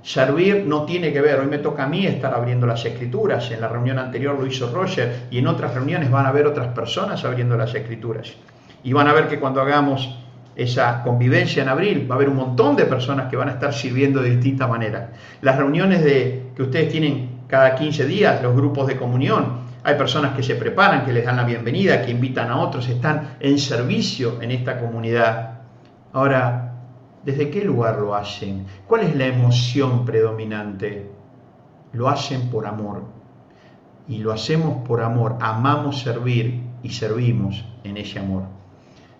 [0.02, 3.60] Servir no tiene que ver, hoy me toca a mí estar abriendo las escrituras, en
[3.62, 7.24] la reunión anterior lo hizo Roger y en otras reuniones van a ver otras personas
[7.24, 8.34] abriendo las escrituras.
[8.82, 10.18] Y van a ver que cuando hagamos
[10.56, 13.72] esa convivencia en abril, va a haber un montón de personas que van a estar
[13.72, 15.10] sirviendo de distinta manera.
[15.40, 20.34] Las reuniones de, que ustedes tienen cada 15 días, los grupos de comunión, hay personas
[20.34, 24.40] que se preparan, que les dan la bienvenida, que invitan a otros, están en servicio
[24.42, 25.60] en esta comunidad.
[26.12, 26.74] Ahora,
[27.24, 28.66] ¿desde qué lugar lo hacen?
[28.88, 31.10] ¿Cuál es la emoción predominante?
[31.92, 33.04] Lo hacen por amor.
[34.08, 35.36] Y lo hacemos por amor.
[35.40, 38.44] Amamos servir y servimos en ese amor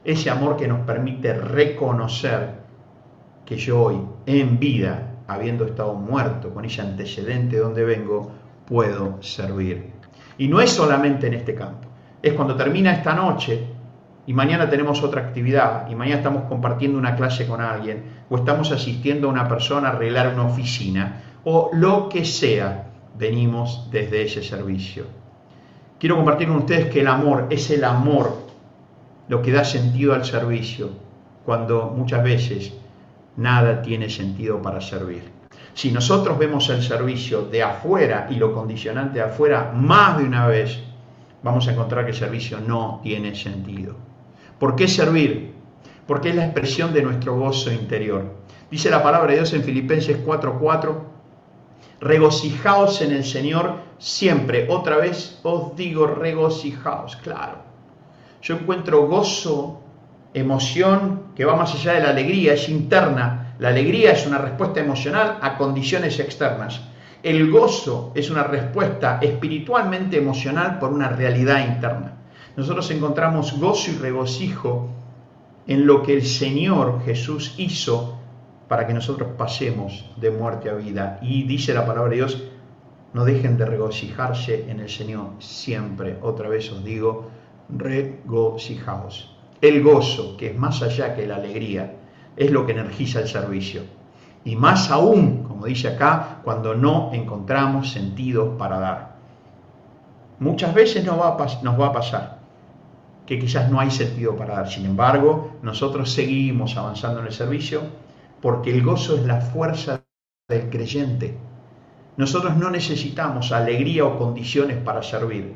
[0.05, 2.63] ese amor que nos permite reconocer
[3.47, 8.31] que yo hoy, en vida, habiendo estado muerto con ese antecedente donde vengo,
[8.67, 9.94] puedo servir.
[10.39, 11.89] Y no es solamente en este campo,
[12.23, 13.67] es cuando termina esta noche
[14.27, 18.73] y mañana tenemos otra actividad y mañana estamos compartiendo una clase con alguien o estamos
[18.73, 22.87] asistiendo a una persona a arreglar una oficina o lo que sea,
[23.19, 25.05] venimos desde ese servicio.
[25.99, 28.45] Quiero compartir con ustedes que el amor es el amor
[29.29, 30.91] lo que da sentido al servicio
[31.45, 32.73] cuando muchas veces
[33.37, 35.34] nada tiene sentido para servir.
[35.75, 40.47] Si nosotros vemos el servicio de afuera y lo condicionante de afuera más de una
[40.47, 40.79] vez,
[41.43, 43.97] vamos a encontrar que el servicio no tiene sentido.
[44.59, 45.53] ¿Por qué servir?
[46.07, 48.25] Porque es la expresión de nuestro gozo interior.
[48.71, 51.05] Dice la palabra de Dios en Filipenses 4:4,
[52.01, 54.67] regocijaos en el Señor siempre.
[54.71, 57.59] Otra vez os digo regocijaos, claro.
[58.43, 59.81] Yo encuentro gozo,
[60.35, 63.44] emoción que va más allá de la alegría, es interna.
[63.59, 66.81] La alegría es una respuesta emocional a condiciones externas.
[67.23, 72.17] El gozo es una respuesta espiritualmente emocional por una realidad interna.
[72.57, 74.89] Nosotros encontramos gozo y regocijo
[75.67, 78.19] en lo que el Señor Jesús hizo
[78.69, 81.19] para que nosotros pasemos de muerte a vida.
[81.23, 82.43] Y dice la palabra de Dios,
[83.13, 86.19] no dejen de regocijarse en el Señor siempre.
[86.23, 87.31] Otra vez os digo,
[87.69, 89.37] regocijaos.
[89.61, 92.01] El gozo, que es más allá que la alegría,
[92.37, 93.83] es lo que energiza el servicio.
[94.45, 99.15] Y más aún, como dice acá, cuando no encontramos sentido para dar.
[100.39, 102.39] Muchas veces nos va, a, pasar
[103.25, 104.69] que quizás no hay sentido para dar.
[104.69, 107.83] Sin embargo, nosotros seguimos avanzando en el servicio
[108.43, 110.03] porque el gozo es la fuerza
[110.49, 111.39] del creyente.
[112.17, 115.55] Nosotros no necesitamos alegría o condiciones para servir.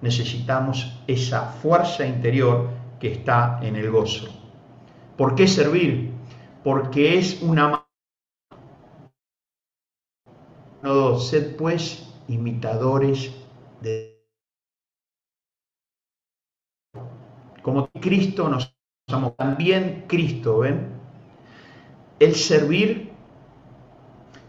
[0.00, 4.28] Necesitamos esa fuerza interior que está en el gozo.
[5.16, 6.11] ¿Por qué servir?
[6.62, 7.86] Porque es una
[10.82, 13.32] no, sed pues imitadores
[13.80, 14.12] de
[17.62, 18.74] como Cristo nos
[19.08, 20.88] amó, también Cristo, ¿ven?
[22.18, 23.12] El servir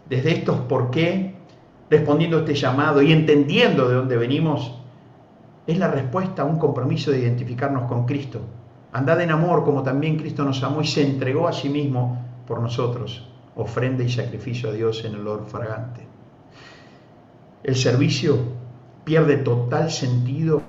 [0.08, 1.34] desde estos por qué,
[1.88, 4.74] respondiendo a este llamado y entendiendo de dónde venimos,
[5.66, 8.40] es la respuesta a un compromiso de identificarnos con Cristo.
[8.94, 12.60] Andad en amor como también Cristo nos amó y se entregó a sí mismo por
[12.60, 16.06] nosotros, ofrenda y sacrificio a Dios en olor fragante.
[17.64, 18.38] El servicio
[19.02, 20.62] pierde total sentido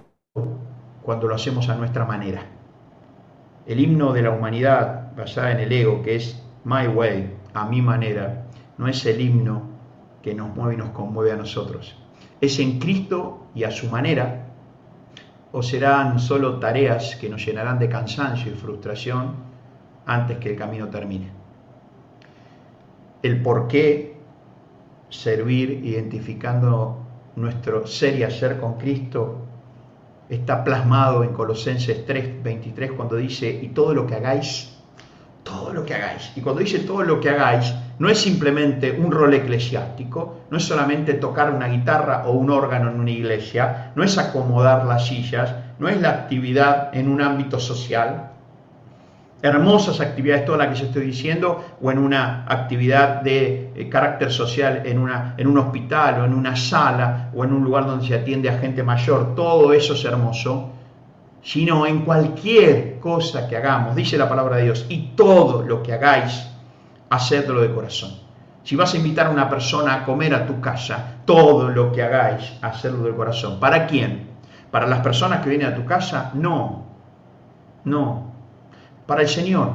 [1.03, 2.41] cuando lo hacemos a nuestra manera.
[3.67, 7.83] El himno de la humanidad basada en el ego, que es My Way, a mi
[7.83, 8.47] manera,
[8.79, 9.69] no es el himno
[10.23, 11.95] que nos mueve y nos conmueve a nosotros.
[12.41, 14.44] Es en Cristo y a su manera,
[15.55, 19.35] o serán solo tareas que nos llenarán de cansancio y frustración
[20.05, 21.31] antes que el camino termine.
[23.23, 24.17] El por qué
[25.07, 26.99] servir identificando
[27.37, 29.45] nuestro ser y hacer con Cristo
[30.27, 34.77] está plasmado en Colosenses 3, 23 cuando dice, y todo lo que hagáis,
[35.43, 36.33] todo lo que hagáis.
[36.35, 40.63] Y cuando dice todo lo que hagáis, no es simplemente un rol eclesiástico, no es
[40.63, 45.55] solamente tocar una guitarra o un órgano en una iglesia, no es acomodar las sillas,
[45.79, 48.31] no es la actividad en un ámbito social,
[49.41, 54.31] hermosas actividades, todas las que yo estoy diciendo, o en una actividad de eh, carácter
[54.31, 58.07] social en, una, en un hospital o en una sala o en un lugar donde
[58.07, 60.71] se atiende a gente mayor, todo eso es hermoso,
[61.43, 65.93] sino en cualquier cosa que hagamos, dice la palabra de Dios, y todo lo que
[65.93, 66.49] hagáis,
[67.09, 68.11] hacedlo de corazón.
[68.63, 72.01] Si vas a invitar a una persona a comer a tu casa, todo lo que
[72.01, 73.59] hagáis, hacedlo de corazón.
[73.59, 74.29] ¿Para quién?
[74.71, 76.31] ¿Para las personas que vienen a tu casa?
[76.33, 76.83] No,
[77.83, 78.31] no,
[79.05, 79.73] para el Señor,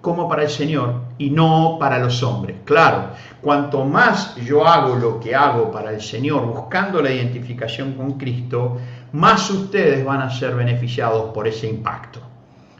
[0.00, 2.58] como para el Señor y no para los hombres.
[2.64, 3.10] Claro,
[3.42, 8.76] cuanto más yo hago lo que hago para el Señor, buscando la identificación con Cristo,
[9.12, 12.20] más ustedes van a ser beneficiados por ese impacto.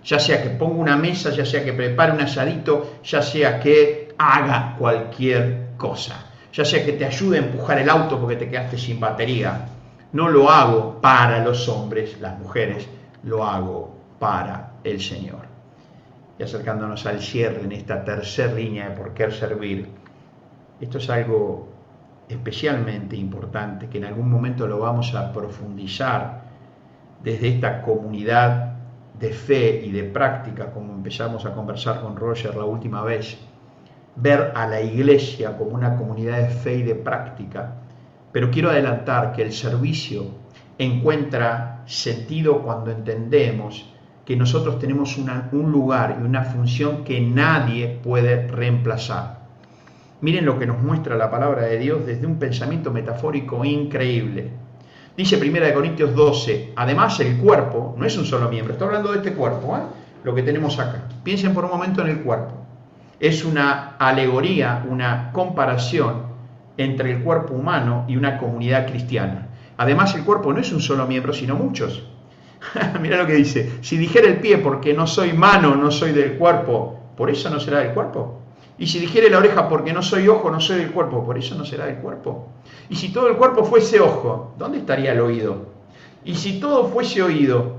[0.06, 4.14] Ya sea que ponga una mesa, ya sea que prepare un asadito, ya sea que
[4.16, 8.78] haga cualquier cosa, ya sea que te ayude a empujar el auto porque te quedaste
[8.78, 9.66] sin batería.
[10.12, 12.88] No lo hago para los hombres, las mujeres,
[13.24, 15.56] lo hago para el Señor
[16.38, 19.88] y acercándonos al cierre en esta tercera línea de por qué servir,
[20.80, 21.68] esto es algo
[22.28, 26.42] especialmente importante que en algún momento lo vamos a profundizar
[27.22, 28.75] desde esta comunidad
[29.18, 33.38] de fe y de práctica, como empezamos a conversar con Roger la última vez,
[34.16, 37.74] ver a la iglesia como una comunidad de fe y de práctica,
[38.32, 40.24] pero quiero adelantar que el servicio
[40.78, 43.92] encuentra sentido cuando entendemos
[44.24, 49.46] que nosotros tenemos un lugar y una función que nadie puede reemplazar.
[50.20, 54.50] Miren lo que nos muestra la palabra de Dios desde un pensamiento metafórico increíble.
[55.16, 59.18] Dice 1 Corintios 12, además el cuerpo no es un solo miembro, está hablando de
[59.18, 59.80] este cuerpo, ¿eh?
[60.22, 61.04] lo que tenemos acá.
[61.24, 62.52] Piensen por un momento en el cuerpo.
[63.18, 66.26] Es una alegoría, una comparación
[66.76, 69.48] entre el cuerpo humano y una comunidad cristiana.
[69.78, 72.06] Además el cuerpo no es un solo miembro, sino muchos.
[73.00, 76.34] Mira lo que dice, si dijera el pie porque no soy mano, no soy del
[76.34, 78.42] cuerpo, ¿por eso no será del cuerpo?
[78.78, 81.54] Y si dijere la oreja porque no soy ojo, no soy del cuerpo, por eso
[81.54, 82.48] no será del cuerpo.
[82.88, 85.66] Y si todo el cuerpo fuese ojo, ¿dónde estaría el oído?
[86.24, 87.76] Y si todo fuese oído,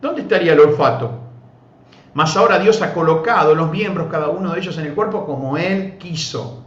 [0.00, 1.12] ¿dónde estaría el olfato?
[2.14, 5.56] Mas ahora Dios ha colocado los miembros, cada uno de ellos, en el cuerpo como
[5.56, 6.64] Él quiso.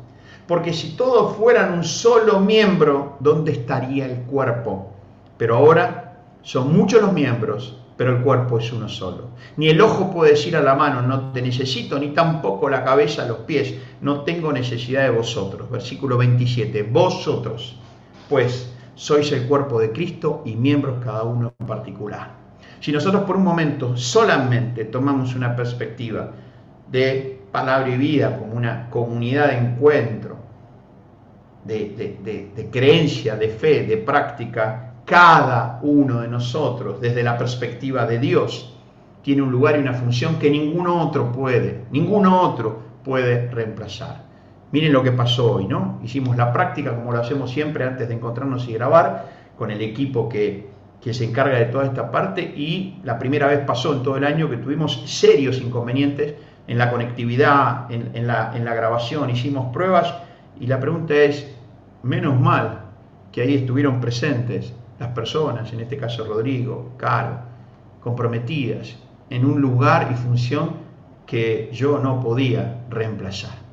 [0.47, 4.91] Porque si todos fueran un solo miembro, ¿dónde estaría el cuerpo?
[5.37, 9.29] Pero ahora son muchos los miembros, pero el cuerpo es uno solo.
[9.57, 13.27] Ni el ojo puede decir a la mano, no te necesito, ni tampoco la cabeza
[13.27, 15.69] los pies, no tengo necesidad de vosotros.
[15.69, 17.77] Versículo 27, vosotros,
[18.29, 22.31] pues sois el cuerpo de Cristo y miembros cada uno en particular.
[22.79, 26.31] Si nosotros por un momento solamente tomamos una perspectiva
[26.89, 30.37] de palabra y vida como una comunidad de encuentro,
[31.63, 38.17] de, de creencia, de fe, de práctica, cada uno de nosotros, desde la perspectiva de
[38.17, 38.73] Dios,
[39.21, 44.23] tiene un lugar y una función que ningún otro puede, ningún otro puede reemplazar.
[44.71, 45.99] Miren lo que pasó hoy, ¿no?
[46.03, 50.27] Hicimos la práctica como lo hacemos siempre antes de encontrarnos y grabar con el equipo
[50.27, 54.23] que, se encarga de toda esta parte y la primera vez pasó en todo el
[54.23, 56.33] año que tuvimos serios inconvenientes
[56.65, 60.11] en la conectividad, en, la, en la grabación, hicimos pruebas
[60.59, 61.55] y la pregunta es,
[62.01, 62.85] menos mal
[63.31, 67.37] que ahí estuvieron presentes las personas, en este caso Rodrigo, Caro,
[68.01, 68.95] comprometidas
[69.29, 70.83] en un lugar y función
[71.25, 73.63] que yo no podía reemplazar.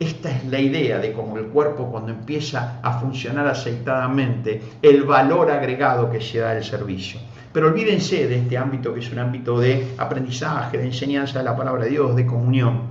[0.00, 5.50] Esta es la idea de cómo el cuerpo cuando empieza a funcionar aceitadamente, el valor
[5.50, 7.18] agregado que se da del servicio.
[7.52, 11.56] Pero olvídense de este ámbito que es un ámbito de aprendizaje, de enseñanza de la
[11.56, 12.82] palabra de Dios, de comunión.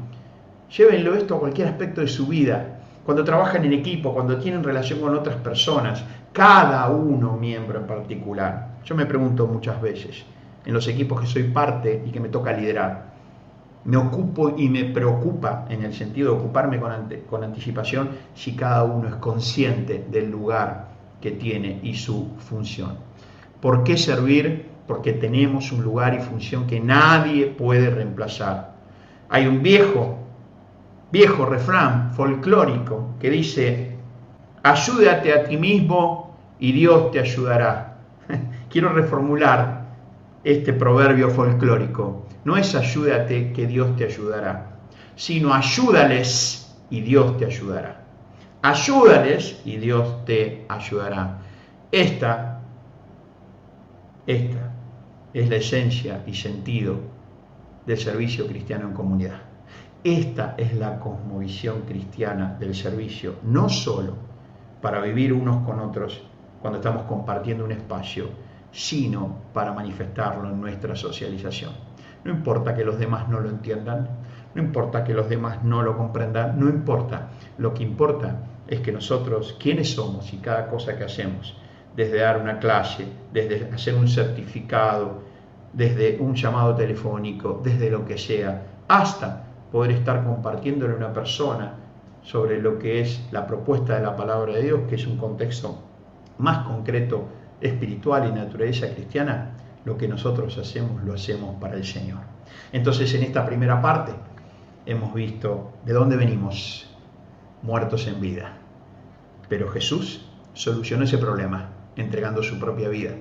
[0.75, 4.99] Llévenlo esto a cualquier aspecto de su vida, cuando trabajan en equipo, cuando tienen relación
[4.99, 6.03] con otras personas,
[6.33, 8.77] cada uno miembro en particular.
[8.85, 10.25] Yo me pregunto muchas veces,
[10.65, 13.07] en los equipos que soy parte y que me toca liderar,
[13.87, 19.07] me ocupo y me preocupa en el sentido de ocuparme con, anticipación si cada uno
[19.07, 20.89] es consciente del lugar
[21.21, 22.97] que tiene y su función.
[23.61, 24.65] ¿Por qué servir?
[24.85, 28.75] Porque tenemos un lugar y función que nadie puede reemplazar.
[29.29, 30.17] Hay un viejo,
[31.09, 33.86] viejo refrán folclórico que dice,
[34.71, 37.97] ayúdate a ti mismo y Dios te ayudará.
[38.69, 39.85] Quiero reformular
[40.43, 42.25] este proverbio folclórico.
[42.43, 44.77] No es ayúdate que Dios te ayudará,
[45.15, 48.03] sino ayúdales y Dios te ayudará.
[48.61, 51.39] Ayúdales y Dios te ayudará.
[51.91, 52.61] Esta,
[54.25, 54.73] esta
[55.33, 56.99] es la esencia y sentido
[57.85, 59.41] del servicio cristiano en comunidad.
[60.03, 64.27] Esta es la cosmovisión cristiana del servicio, no solo
[64.81, 66.23] para vivir unos con otros
[66.61, 68.29] cuando estamos compartiendo un espacio,
[68.71, 71.71] sino para manifestarlo en nuestra socialización.
[72.23, 74.09] No importa que los demás no lo entiendan,
[74.53, 77.29] no importa que los demás no lo comprendan, no importa.
[77.57, 81.55] Lo que importa es que nosotros, quiénes somos y cada cosa que hacemos,
[81.95, 85.21] desde dar una clase, desde hacer un certificado,
[85.73, 91.73] desde un llamado telefónico, desde lo que sea, hasta poder estar compartiéndole a una persona
[92.27, 95.81] sobre lo que es la propuesta de la palabra de Dios, que es un contexto
[96.37, 97.25] más concreto,
[97.61, 99.51] espiritual y naturaleza cristiana,
[99.85, 102.19] lo que nosotros hacemos lo hacemos para el Señor.
[102.73, 104.11] Entonces en esta primera parte
[104.85, 106.93] hemos visto de dónde venimos,
[107.61, 108.57] muertos en vida.
[109.47, 113.11] Pero Jesús solucionó ese problema entregando su propia vida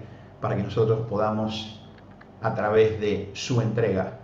[0.40, 1.80] para que nosotros podamos,
[2.42, 4.18] a través de su entrega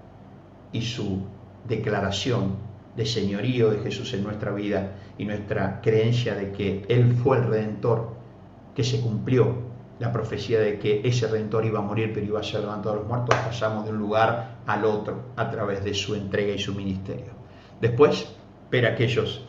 [0.73, 1.23] y su
[1.69, 7.39] declaración de señorío de Jesús en nuestra vida y nuestra creencia de que Él fue
[7.39, 8.11] el redentor,
[8.75, 12.43] que se cumplió la profecía de que ese redentor iba a morir pero iba a
[12.43, 16.15] ser levantado a los muertos, pasamos de un lugar al otro a través de su
[16.15, 17.33] entrega y su ministerio.
[17.81, 18.35] Después,
[18.71, 19.47] ver aquellos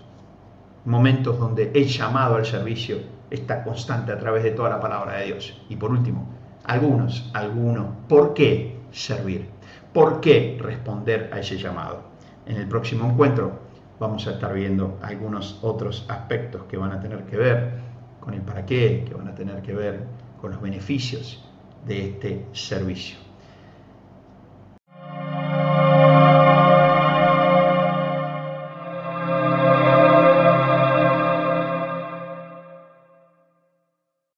[0.85, 2.97] momentos donde el llamado al servicio
[3.31, 5.59] está constante a través de toda la palabra de Dios.
[5.69, 6.27] Y por último,
[6.65, 9.49] algunos, algunos, ¿por qué servir?
[9.91, 12.12] ¿Por qué responder a ese llamado?
[12.45, 13.59] En el próximo encuentro
[13.99, 17.71] vamos a estar viendo algunos otros aspectos que van a tener que ver
[18.19, 20.03] con el para qué, que van a tener que ver
[20.41, 21.43] con los beneficios
[21.85, 23.22] de este servicio.